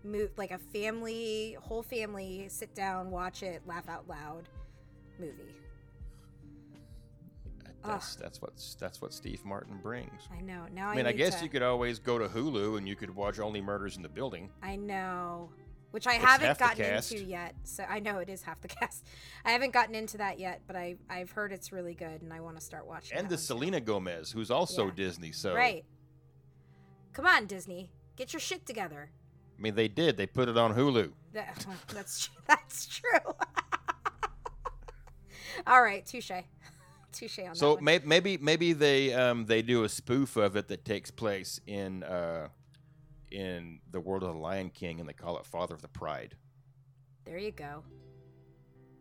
[0.04, 4.50] mo- like a family whole family sit down, watch it, laugh out loud
[5.18, 5.54] movie.
[7.86, 10.28] That's that's what that's what Steve Martin brings.
[10.36, 10.64] I know.
[10.72, 12.96] Now I, I mean, I guess to- you could always go to Hulu and you
[12.96, 14.50] could watch Only Murders in the Building.
[14.62, 15.50] I know.
[15.90, 17.54] Which I It's haven't gotten into yet.
[17.62, 19.06] So I know it is half the cast.
[19.44, 22.40] I haven't gotten into that yet, but I I've heard it's really good and I
[22.40, 23.44] want to start watching And the one too.
[23.44, 24.92] Selena Gomez, who's also Yeah.
[24.96, 25.30] Disney.
[25.32, 25.84] So Right.
[27.12, 27.90] Come on, Disney.
[28.16, 29.10] Get your shit together.
[29.56, 30.16] I mean, they did.
[30.16, 31.12] They put it on Hulu.
[31.32, 31.64] That,
[31.94, 33.20] that's that's true.
[35.66, 36.30] All right, touche,
[37.14, 37.84] touche on So that one.
[37.84, 42.02] may, maybe maybe they um they do a spoof of it that takes place in
[42.02, 42.48] uh
[43.30, 46.36] in the world of the Lion King and they call it Father of the Pride.
[47.24, 47.82] there you go.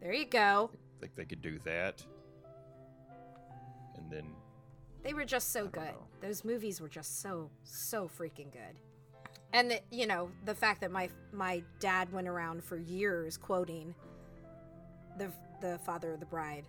[0.01, 0.69] There you go.
[0.73, 2.03] I think they could do that.
[3.97, 4.25] And then
[5.03, 5.83] They were just so good.
[5.83, 6.07] know.
[6.21, 8.75] Those movies were just so so freaking good.
[9.53, 13.93] And the, you know the fact that my my dad went around for years quoting
[15.17, 16.65] the the father of the bride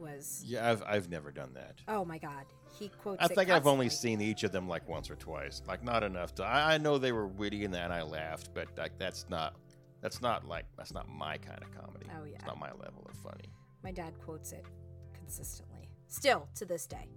[0.00, 1.76] was yeah, I've I've never done that.
[1.88, 2.46] oh my god
[2.80, 3.22] he quotes.
[3.22, 6.34] I think I've only seen each of them like once or twice, like not enough
[6.36, 6.44] to.
[6.44, 9.54] I, I know they were witty and that I laughed, but like that's not
[10.00, 12.06] that's not like that's not my kind of comedy.
[12.18, 12.36] Oh, yeah.
[12.36, 13.44] it's not my level of funny.
[13.84, 14.64] My dad quotes it
[15.12, 15.88] consistently.
[16.08, 17.08] Still to this day.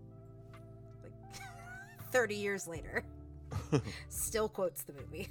[1.01, 1.13] Like
[2.11, 3.03] 30 years later.
[4.09, 5.29] Still quotes the movie.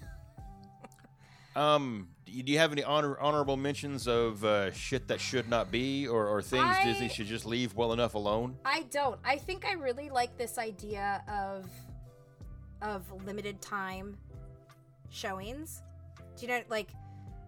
[1.55, 6.09] Um, do you, have any honor, honorable mentions of uh, shit that should not be,
[6.09, 8.57] or, or things I- Disney should just leave well enough alone?
[8.65, 9.19] I don't.
[9.25, 11.69] I think I really like this idea of
[12.81, 14.17] of limited time
[15.11, 15.83] showings.
[16.37, 16.89] Do you know like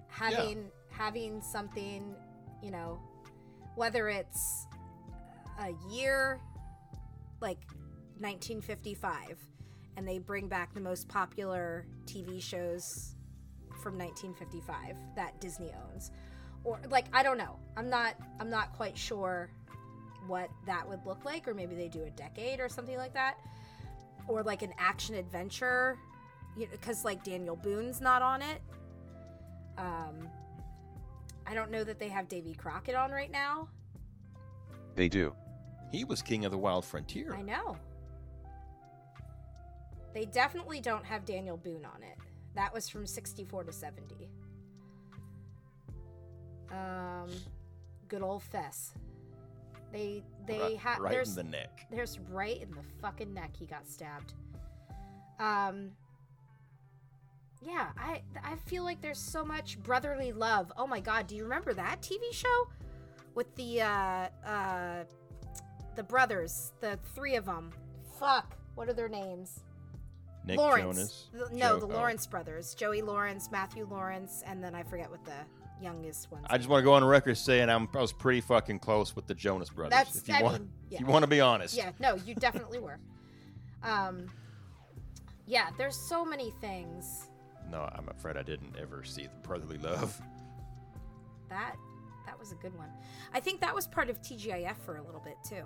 [0.09, 2.15] having having something,
[2.63, 3.01] you know,
[3.75, 4.67] whether it's
[5.59, 6.41] a year
[7.41, 7.59] like
[8.19, 9.39] 1955
[9.97, 13.15] and they bring back the most popular TV shows
[13.83, 16.11] from 1955 that Disney owns
[16.65, 17.59] or like I don't know.
[17.77, 19.51] I'm not I'm not quite sure
[20.27, 23.39] what that would look like or maybe they do a decade or something like that
[24.27, 25.99] or like an action adventure
[26.59, 28.63] because like Daniel Boone's not on it.
[29.79, 30.29] Um
[31.47, 33.69] I don't know that they have Davy Crockett on right now.
[34.95, 35.35] They do.
[35.93, 37.35] He was king of the wild frontier.
[37.35, 37.77] I know.
[40.15, 42.17] They definitely don't have Daniel Boone on it.
[42.55, 44.29] That was from 64 to 70.
[46.71, 47.29] Um,
[48.09, 48.95] good old Fess.
[49.93, 51.87] They they right, have right there's in the neck.
[51.91, 54.35] there's right in the fucking neck he got stabbed.
[55.39, 55.93] Um
[57.63, 60.73] Yeah, I I feel like there's so much brotherly love.
[60.77, 62.69] Oh my god, do you remember that TV show
[63.37, 65.05] with the uh uh
[65.95, 67.71] the brothers, the three of them?
[68.19, 69.61] Fuck, what are their names?
[70.47, 71.27] Nick Lawrence.
[71.33, 71.51] Jonas.
[71.51, 71.97] The- no, Jo- the oh.
[71.99, 72.75] Lawrence brothers.
[72.75, 75.33] Joey Lawrence, Matthew Lawrence, and then I forget what the
[75.83, 76.43] youngest one.
[76.49, 79.27] I just want to go on record saying I'm, I was pretty fucking close with
[79.27, 79.91] the Jonas Brothers.
[79.91, 81.77] That's- if you I want, mean, if you want to be honest.
[81.77, 82.99] Yeah, no, you definitely were.
[83.83, 84.27] Um,
[85.47, 87.27] yeah, there's so many things
[87.71, 90.21] No, I'm afraid I didn't ever see the brotherly love.
[91.51, 91.77] that
[92.27, 92.89] that was a good one.
[93.35, 95.65] I think that was part of TGIF for a little bit too,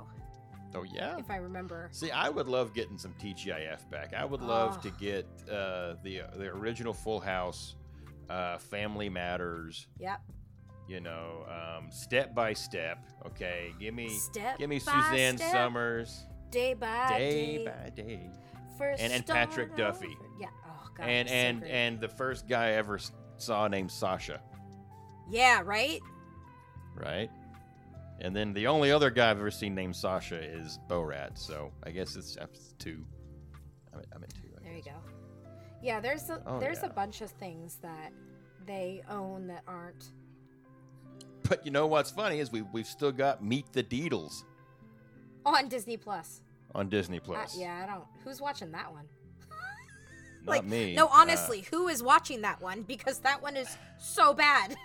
[0.74, 1.16] Oh yeah.
[1.18, 1.88] if I remember.
[1.92, 4.12] See, I would love getting some TGIF back.
[4.14, 4.82] I would love Oh.
[4.82, 7.74] to get uh, the the original Full House,
[8.28, 9.86] uh, Family Matters.
[9.98, 10.20] Yep.
[10.88, 12.98] You know, um, step by step.
[13.26, 17.64] Okay, give me Step give me Suzanne step, Somers, Day by day day.
[17.64, 18.30] by day,
[18.78, 20.06] first and- and Patrick Duffy.
[20.06, 20.28] over.
[20.40, 20.48] Yeah.
[20.66, 21.06] Oh god.
[21.08, 22.98] and and and the first guy I ever
[23.36, 24.40] saw named Sasha,
[25.30, 26.00] yeah, right.
[26.94, 27.30] right?
[28.20, 31.38] And then the only other guy I've ever seen named Sasha is Borat.
[31.38, 32.36] So I guess it's,
[32.78, 33.04] two.
[33.94, 34.48] I'm, I'm in two.
[34.58, 34.92] I There you go.
[35.82, 36.86] Yeah, there's a Oh, there's yeah.
[36.86, 38.12] a bunch of things that
[38.66, 40.10] they own that aren't.
[41.48, 44.42] But you know what's funny is we we've still got Meet the Deedles
[45.46, 46.42] on Disney Plus.
[46.74, 47.56] on Disney Uh, Plus.
[47.56, 48.04] yeah, I don't.
[48.24, 49.06] Who's watching that one?
[50.44, 50.94] Not like, me.
[50.96, 52.82] No, Uh, honestly, who is watching that one?
[52.82, 54.76] Because that one is so bad.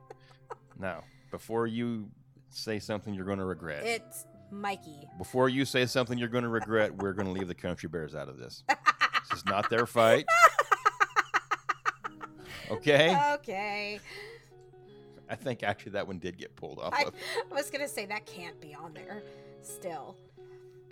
[0.78, 1.02] no.
[1.30, 2.10] Before you
[2.54, 3.84] say something you're going to regret.
[3.84, 5.08] It's Mikey.
[5.18, 8.14] Before you say something you're going to regret, we're going to leave the Country Bears
[8.14, 8.64] out of this.
[8.68, 10.26] this is not their fight.
[12.72, 13.16] Okay?
[13.34, 14.00] Okay.
[15.28, 17.14] I think actually that one did get pulled off I, of.
[17.50, 19.22] I was gonna say that can't be on there.
[19.62, 20.16] Still.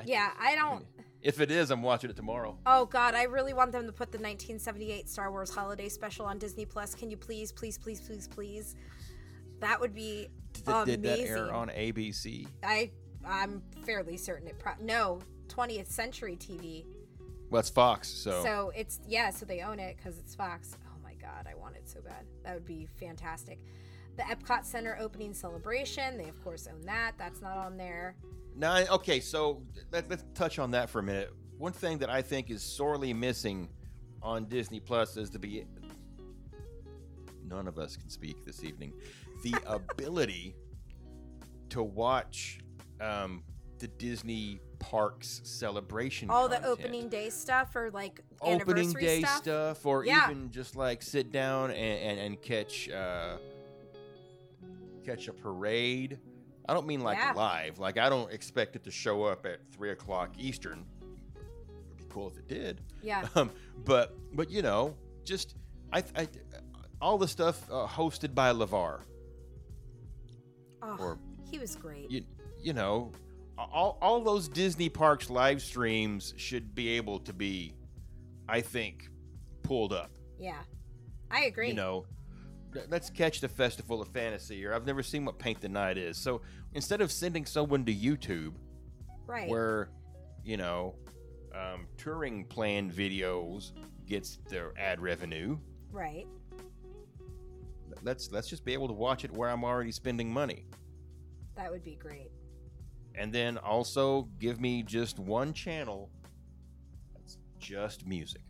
[0.05, 0.87] Yeah, I don't.
[1.21, 2.57] If it is, I'm watching it tomorrow.
[2.65, 6.39] Oh God, I really want them to put the 1978 Star Wars Holiday Special on
[6.39, 6.95] Disney Plus.
[6.95, 8.77] Can you please, please, please, please, please?
[9.61, 12.47] That would be Did, did that air on ABC?
[12.63, 12.91] I
[13.25, 14.59] I'm fairly certain it.
[14.59, 16.87] Pro- no, 20th Century TV.
[17.51, 20.77] Well, it's Fox, so, So it's yeah, so they own it because it's Fox.
[20.87, 22.25] Oh my God, I want it so bad.
[22.45, 23.59] That would be fantastic.
[24.17, 26.17] The Epcot Center opening celebration.
[26.17, 27.13] They of course own that.
[27.19, 28.17] That's not on there.
[28.57, 29.21] now okay.
[29.21, 31.33] So let, let's touch on that for a minute.
[31.59, 33.69] One thing that I think is sorely missing
[34.23, 35.65] on Disney Plus is to be.
[37.47, 38.93] None of us can speak this evening.
[39.43, 40.55] The ability
[41.71, 42.61] to watch
[43.01, 43.43] um,
[43.79, 46.31] the Disney parks celebration.
[46.31, 49.37] All the opening day stuff or like opening anniversary day stuff.
[49.39, 50.31] stuff, or Yeah.
[50.31, 53.37] even just like sit down and, and, and catch uh,
[55.05, 56.19] catch a parade.
[56.69, 57.33] I don't mean like Yeah.
[57.33, 57.79] live.
[57.79, 60.85] Like I don't expect it to show up at three o'clock Eastern.
[61.87, 62.81] It'd be cool if it did.
[63.03, 63.27] Yeah.
[63.35, 63.51] Um,
[63.85, 65.57] but but you know, just
[65.93, 66.29] I, I
[67.01, 69.01] all the stuff uh, hosted by Lavar.
[70.83, 71.19] Oh, Or-
[71.51, 72.11] he was great.
[72.11, 72.25] You
[72.63, 73.13] you know,
[73.59, 77.75] all all those Disney parks live streams should be able to be,
[78.49, 79.09] I think,
[79.63, 80.11] pulled up.
[80.39, 80.59] Yeah.
[81.31, 81.69] I agree.
[81.69, 82.05] you know
[82.89, 86.17] let's catch the festival of fantasy or i've never seen what paint the night is
[86.17, 86.41] so
[86.75, 88.53] instead of sending someone to youtube
[89.27, 89.49] right.
[89.49, 89.91] where
[90.45, 90.95] you know
[91.53, 93.73] um, touring plan videos
[94.07, 95.59] gets their ad revenue
[95.93, 96.27] right.
[98.03, 100.65] Let's let's just be able to watch it where i'm already spending money
[101.57, 102.31] That would be great.
[103.15, 106.11] and then also give me just one channel
[107.15, 108.43] that's just music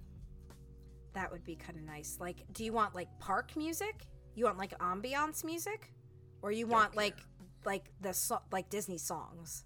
[1.14, 2.18] That would be kind of nice.
[2.20, 4.06] Like, do you want like park music?
[4.36, 5.92] You want like ambiance music,
[6.40, 7.16] or you want like
[7.64, 9.64] like the so- like Disney songs?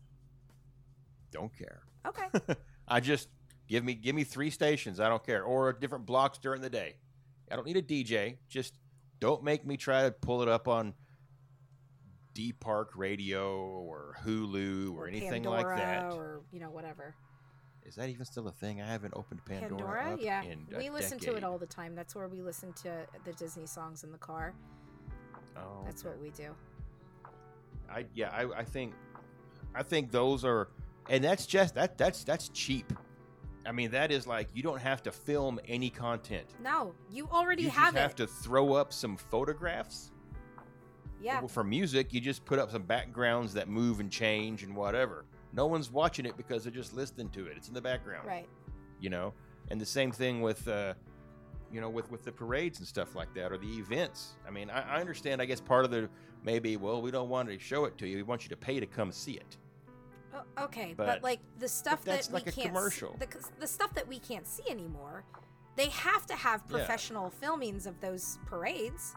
[1.30, 2.28] don't care Okay.
[2.88, 3.28] I just
[3.68, 5.00] give me give me three stations.
[5.00, 6.96] I don't care, or different blocks during the day.
[7.50, 8.36] I don't need a DJ.
[8.48, 8.78] Just
[9.24, 10.92] don't make me try to pull it up on
[12.34, 16.12] D Park Radio or Hulu or, anything Pandora like that.
[16.12, 17.14] Or you know whatever.
[17.86, 18.82] Is that even still a thing?
[18.82, 19.70] I haven't opened Pandora.
[19.70, 20.42] Pandora, up yeah.
[20.42, 21.94] in a We listen to it all the time.
[21.94, 24.52] That's where we listen to the Disney songs in the car.
[25.56, 26.10] Oh, That's okay.
[26.10, 26.54] what we do.
[27.88, 28.28] I yeah.
[28.30, 28.92] I, I think
[29.74, 30.68] I think those are,
[31.08, 32.92] and that's just that that's that's cheap.
[33.66, 36.46] I mean, that is like you don't have to film any content.
[36.62, 40.10] No, you already you have have to throw up some photographs.
[41.20, 41.38] yeah.
[41.40, 45.24] Well, for music, you just put up some backgrounds that move and change and whatever.
[45.52, 47.56] No one's watching it because they're just listening to it.
[47.56, 48.48] It's in the background, Right.
[49.00, 49.32] you know.
[49.70, 50.94] And the same thing with, uh,
[51.72, 54.34] you know, with with the parades and stuff like that, or the events.
[54.46, 55.40] I mean, I, I understand.
[55.40, 56.10] I guess part of the
[56.42, 58.16] maybe, well, we don't want to show it to you.
[58.16, 59.56] We want you to pay to come see it.
[60.34, 63.16] O- okay, but, But- like the stuff that like we a can't commercial.
[63.18, 63.28] the,
[63.60, 65.24] the stuff that we can't see anymore,
[65.76, 66.76] they have to have Yeah.
[66.78, 69.14] professional filmings of those parades.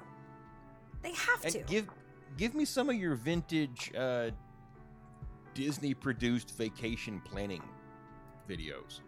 [1.01, 1.59] They have And to.
[1.63, 1.87] give
[2.37, 4.31] give me some of your vintage uh,
[5.53, 7.63] Disney produced vacation planning
[8.47, 9.01] videos.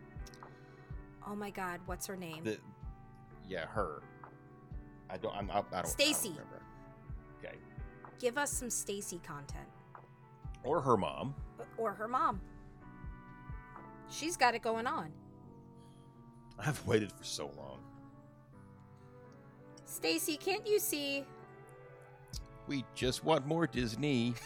[1.27, 2.43] Oh my God, what's her name?
[2.43, 2.57] The,
[3.47, 4.01] yeah, her.
[5.11, 5.35] I don't.
[5.35, 5.87] I'm, I, I don't.
[5.87, 6.33] Stacy.
[7.43, 7.55] Okay.
[8.19, 9.67] Give us some Stacy content,
[10.63, 11.33] Or her mom.
[11.77, 12.41] Or her mom.
[14.09, 15.11] She's got it going on.
[16.57, 17.79] I've waited for so long.
[19.85, 21.25] Stacy, can't you see?
[22.67, 24.35] We just want more Disney.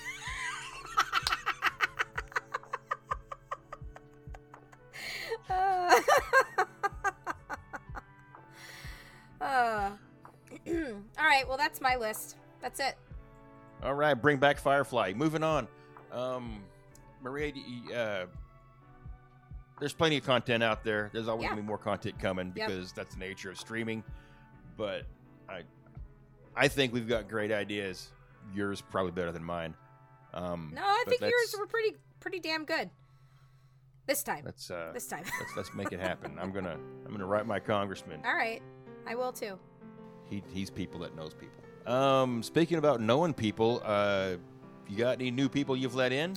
[5.49, 5.99] Uh,
[9.41, 9.91] uh.
[10.67, 10.73] All
[11.19, 12.37] right, well that's my list.
[12.61, 12.95] That's it.
[13.83, 15.13] All right, bring back Firefly.
[15.15, 15.67] Moving on.
[16.11, 16.63] Um,
[17.23, 18.25] Maria, you- uh,
[19.79, 21.09] there's plenty of content out there.
[21.13, 21.49] There's always Yeah.
[21.49, 22.67] gonna be more content coming Yep.
[22.67, 24.03] because that's the nature of streaming.
[24.77, 25.05] But
[25.49, 25.63] I,
[26.55, 28.11] I think we've got great ideas.
[28.53, 29.73] Yours probably better than mine.
[30.33, 32.89] Um, No, I think yours were pretty pretty damn good.
[34.05, 34.43] This time.
[34.45, 35.23] Let's uh, This time.
[35.39, 36.37] let's let's make it happen.
[36.41, 38.21] I'm gonna I'm gonna write my congressman.
[38.25, 38.61] All right.
[39.07, 39.57] I will too.
[40.29, 41.63] He he's people that knows people.
[41.91, 44.35] Um, speaking about knowing people, uh,
[44.89, 46.35] you got any new people you've let in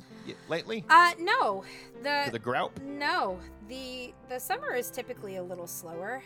[0.49, 1.65] lately Uh no.
[2.03, 2.73] The, to the grout.
[2.83, 3.39] No,
[3.69, 6.23] the the summer is typically a little slower,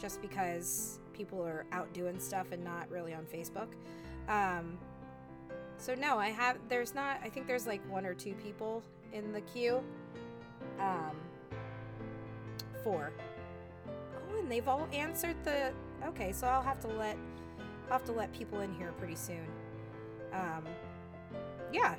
[0.00, 3.68] just because people are out doing stuff and not really on Facebook.
[4.28, 4.78] Um,
[5.78, 6.58] so no, I have.
[6.68, 7.20] There's not.
[7.22, 9.82] I think there's like one or two people in the queue.
[10.80, 11.16] Um,
[12.82, 13.12] four.
[13.88, 15.72] Oh, and they've all answered the.
[16.06, 17.16] Okay, so I'll have to let.
[17.86, 19.46] I'll have to let people in here pretty soon.
[20.32, 20.64] Um,
[21.74, 21.96] yeah,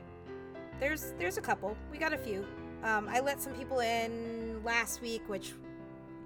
[0.79, 1.75] there's there's a couple.
[1.91, 2.45] We got a few.
[2.83, 5.53] Um, I let some people in last week, which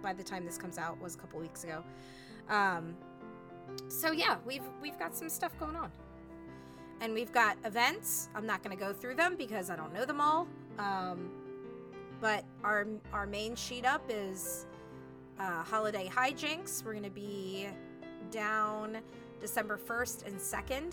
[0.03, 1.83] by the time this comes out was a couple weeks ago.
[2.47, 2.95] Um,
[3.87, 5.91] so yeah, we've we've got some stuff going on,
[7.01, 8.29] and we've got events.
[8.35, 10.47] I'm not going to go through them because I don't know them all.
[10.77, 11.31] Um,
[12.21, 14.67] but our our main sheet up is
[15.39, 16.85] uh, holiday hijinks.
[16.85, 17.67] We're going to be
[18.29, 18.99] down
[19.39, 20.91] December 1st and 2nd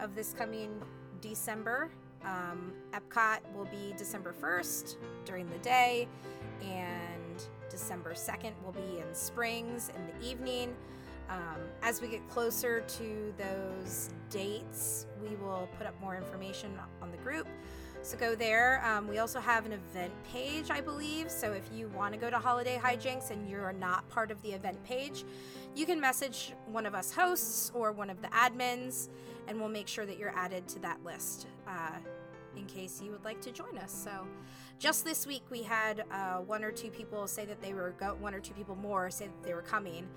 [0.00, 0.80] of this coming
[1.22, 1.90] December.
[2.24, 6.06] Um, Epcot will be December 1st during the day,
[6.60, 10.74] and December 2nd will be in Springs in the evening.
[11.30, 17.10] Um, as we get closer to those dates, we will put up more information on
[17.10, 17.48] the group.
[18.04, 18.84] So go there.
[18.84, 21.30] Um, we also have an event page, I believe.
[21.30, 24.50] So if you want to go to Holiday Hijinks and you're not part of the
[24.50, 25.24] event page,
[25.76, 29.08] you can message one of us hosts or one of the admins,
[29.46, 31.92] and we'll make sure that you're added to that list uh,
[32.56, 33.92] in case you would like to join us.
[33.92, 34.26] So
[34.80, 38.16] just this week, we had uh, one or two people say that they were go-
[38.20, 40.08] one or two people more say that they were coming.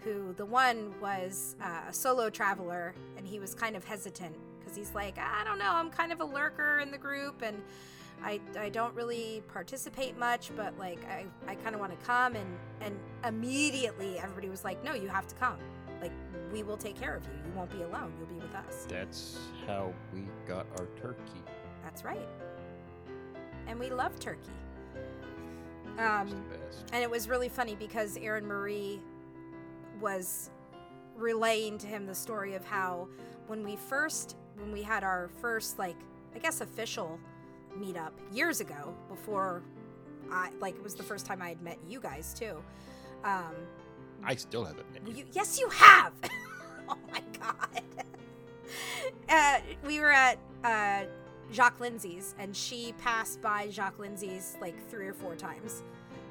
[0.00, 4.36] Who the one was uh, a solo traveler, and he was kind of hesitant
[4.68, 7.62] because he's like, I don't know, I'm kind of a lurker in the group, and
[8.22, 12.36] I, I don't really participate much, but like I, I kind of want to come,
[12.36, 15.56] and and immediately everybody was like, No, you have to come.
[16.02, 16.12] Like
[16.52, 17.30] we will take care of you.
[17.46, 18.12] You won't be alone.
[18.18, 18.86] You'll be with us.
[18.88, 21.42] That's how we got our turkey.
[21.82, 22.28] That's right.
[23.66, 24.50] And we love turkey.
[25.98, 26.44] Um,
[26.92, 29.00] and it was really funny because Erin Marie
[30.00, 30.50] was
[31.16, 33.08] relaying to him the story of how
[33.48, 35.96] when we first when we had our first like
[36.34, 37.18] I guess official
[37.78, 39.62] meetup years ago before
[40.30, 42.62] I like it was the first time I had met you guys too.
[43.24, 43.54] Um
[44.24, 45.22] I still haven't met you.
[45.22, 46.12] you, yes you have.
[46.88, 47.82] oh my god.
[49.28, 51.04] uh, we were at uh,
[51.52, 55.82] Jock Lindsey's and she passed by Jock Lindsey's like three or four times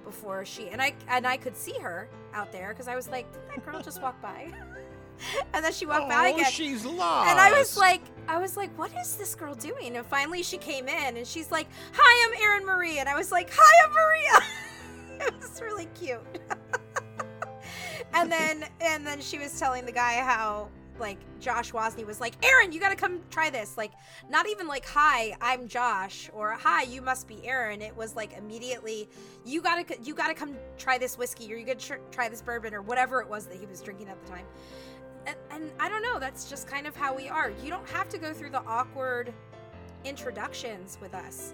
[0.04, 3.32] before she and I and I could see her out there because I was like,
[3.34, 4.52] did that girl just walk by?
[5.54, 6.52] and then she walked by Oh, again.
[6.52, 7.30] she's lost.
[7.30, 9.96] And I was like, I was like, what is this girl doing?
[9.98, 13.00] And finally she came in and she's like, Hi, I'm Erin Marie.
[13.00, 15.28] And I was like, Hi, I'm Maria.
[15.28, 16.20] it was really cute.
[18.14, 20.70] and then and then she was telling the guy how
[21.00, 23.78] like Josh Wozni was like, Aaron, you gotta come try this.
[23.78, 23.92] Like,
[24.30, 27.82] not even like, hi, I'm Josh, or hi, you must be Aaron.
[27.82, 29.08] It was like immediately,
[29.46, 32.74] you gotta you gotta come try this whiskey, or you gotta tr- try this bourbon,
[32.74, 34.46] or whatever it was that he was drinking at the time.
[35.28, 37.52] And, and I don't know, that's just kind of how we are.
[37.62, 39.34] You don't have to go through the awkward
[40.06, 41.54] introductions with us.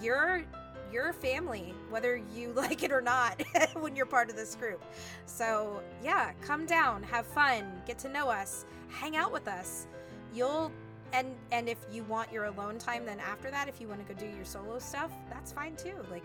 [0.00, 0.42] You're
[0.90, 3.42] you're family, whether you like it or not,
[3.74, 4.82] when you're part of this group.
[5.26, 9.86] So yeah, come down, have fun, get to know us, hang out with us.
[10.32, 10.72] You'll
[11.12, 14.14] and and if you want your alone time, then after that, if you want to
[14.14, 15.94] go do your solo stuff, that's fine too.
[16.10, 16.24] Like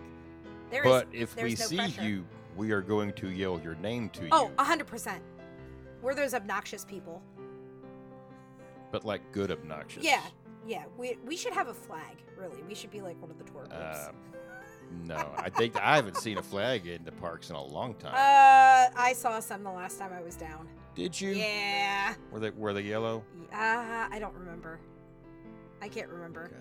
[0.71, 2.03] there is But if we no see pressure.
[2.03, 2.25] you,
[2.55, 4.29] we are going to yell your name to you.
[4.31, 4.53] Oh, you.
[4.57, 5.21] a hundred percent.
[6.01, 7.21] We're those obnoxious people.
[8.91, 10.03] but like good obnoxious.
[10.03, 10.21] Yeah,
[10.67, 10.85] yeah.
[10.97, 12.17] We we should have a flag.
[12.37, 13.73] Really, we should be like one of the tour groups.
[13.75, 14.11] Uh,
[15.05, 18.13] No, I think I haven't seen a flag in the parks in a long time.
[18.15, 20.67] Uh, I saw some the last time I was down.
[20.95, 21.31] Did you?
[21.31, 22.15] Yeah.
[22.31, 23.23] Were they were they yellow?
[23.53, 24.79] Uh, I don't remember.
[25.81, 26.45] I can't remember.
[26.45, 26.55] Okay.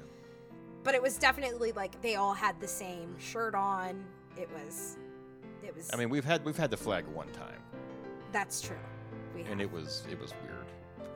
[0.84, 4.04] But it was definitely like they all had the same shirt on.
[4.36, 4.96] It was,
[5.62, 5.90] it was.
[5.92, 7.60] I mean, we've had we've had the flag one time,
[8.32, 8.76] that's true.
[9.44, 10.66] We and it was it was weird.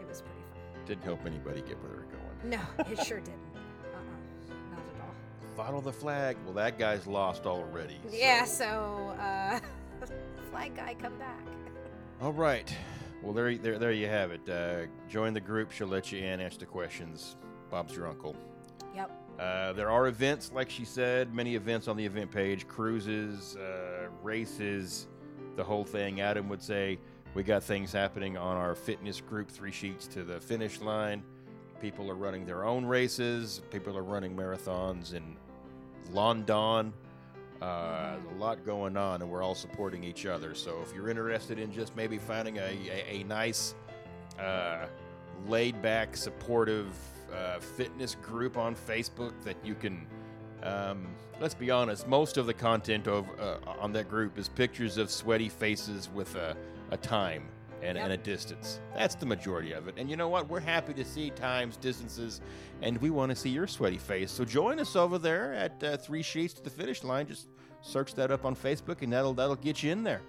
[0.01, 0.85] it was pretty fun.
[0.87, 2.51] Didn't help anybody get where they were going.
[2.51, 3.39] No, it sure didn't.
[3.55, 5.15] Uh-uh, not at all.
[5.57, 6.37] Follow the flag.
[6.45, 7.99] Well, that guy's lost already.
[8.09, 8.45] so- Yeah.
[8.45, 9.61] So, uh,
[10.51, 11.41] flag guy, come back.
[12.23, 12.73] All right.
[13.23, 14.49] Well, there, there, there you have it.
[14.49, 15.71] Uh, join the group.
[15.73, 17.37] She'll let you in, answer the questions.
[17.71, 18.35] Bob's your uncle.
[18.95, 19.11] Yep.
[19.39, 24.09] Uh, there are events, like she said, many events on the event page cruises, uh,
[24.23, 25.07] races,
[25.57, 26.21] the whole thing.
[26.21, 26.99] Adam would say,
[27.35, 31.23] We got things happening on our fitness group, three sheets to the finish line.
[31.81, 35.37] People are running their own races, people are running marathons in
[36.13, 36.93] London.
[37.63, 40.55] Uh, there's a lot going on, and we're all supporting each other.
[40.55, 42.61] So if you're interested in just maybe finding a,
[42.91, 43.75] a, a nice,
[44.39, 44.87] uh,
[45.49, 46.95] laid back, supportive
[47.35, 50.07] uh, fitness group on Facebook that you can.
[50.63, 51.07] Um,
[51.41, 55.11] let's be honest, most of the content of, uh, on that group is pictures of
[55.11, 56.57] sweaty faces with a,
[56.93, 57.49] a time
[57.83, 58.05] and, Yep.
[58.05, 58.79] and a distance.
[58.95, 59.95] That's the majority of it.
[59.99, 60.49] And you know what?
[60.49, 62.41] We're happy to see times, distances,
[62.81, 64.31] and we want to see your sweaty face.
[64.31, 67.27] So join us over there at uh, Three Sheets to the Finish Line.
[67.27, 67.49] Just
[67.81, 70.23] search that up on Facebook, and that'll that'll get you in there.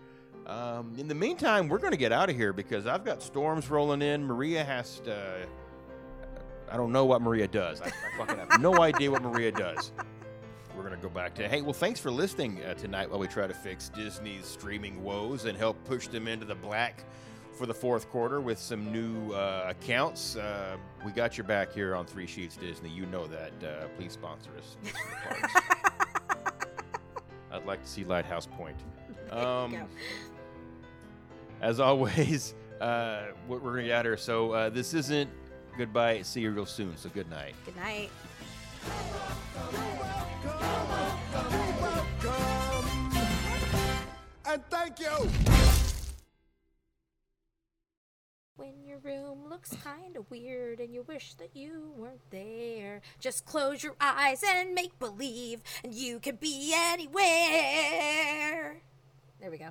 [0.48, 3.70] Um, in the meantime, we're going to get out of here because I've got storms
[3.70, 4.26] rolling in.
[4.26, 5.48] Maria has to.
[6.72, 7.82] I don't know what Maria does.
[7.82, 9.92] I, I fucking have no idea what Maria does.
[11.04, 11.50] We're going to go back to.
[11.50, 15.46] Hey, well, thanks for listening uh, tonight while we try to fix Disney's streaming woes
[15.46, 17.04] and help push them into the black
[17.58, 20.38] for the fourth quarter with some new uh, accounts.
[20.38, 22.90] Uh, we got your back here on Three Sheets Disney.
[22.90, 23.52] You know that.
[23.62, 24.78] Uh, please sponsor us.
[24.84, 25.54] to the parks.
[27.52, 28.78] I'd like to see Lighthouse Point.
[29.32, 29.76] Um,
[31.62, 34.18] as always, uh, what we're going to get out here.
[34.18, 35.30] So uh, this isn't
[35.78, 36.22] goodbye.
[36.22, 36.96] See you real soon.
[36.96, 37.56] So good night.
[37.66, 38.10] Good night.
[44.46, 45.30] And thank you.
[48.56, 53.46] When your room looks kind of weird and you wish that you weren't there, just
[53.46, 57.24] close your eyes and make believe, and you can be anywhere.
[59.40, 59.70] There we go.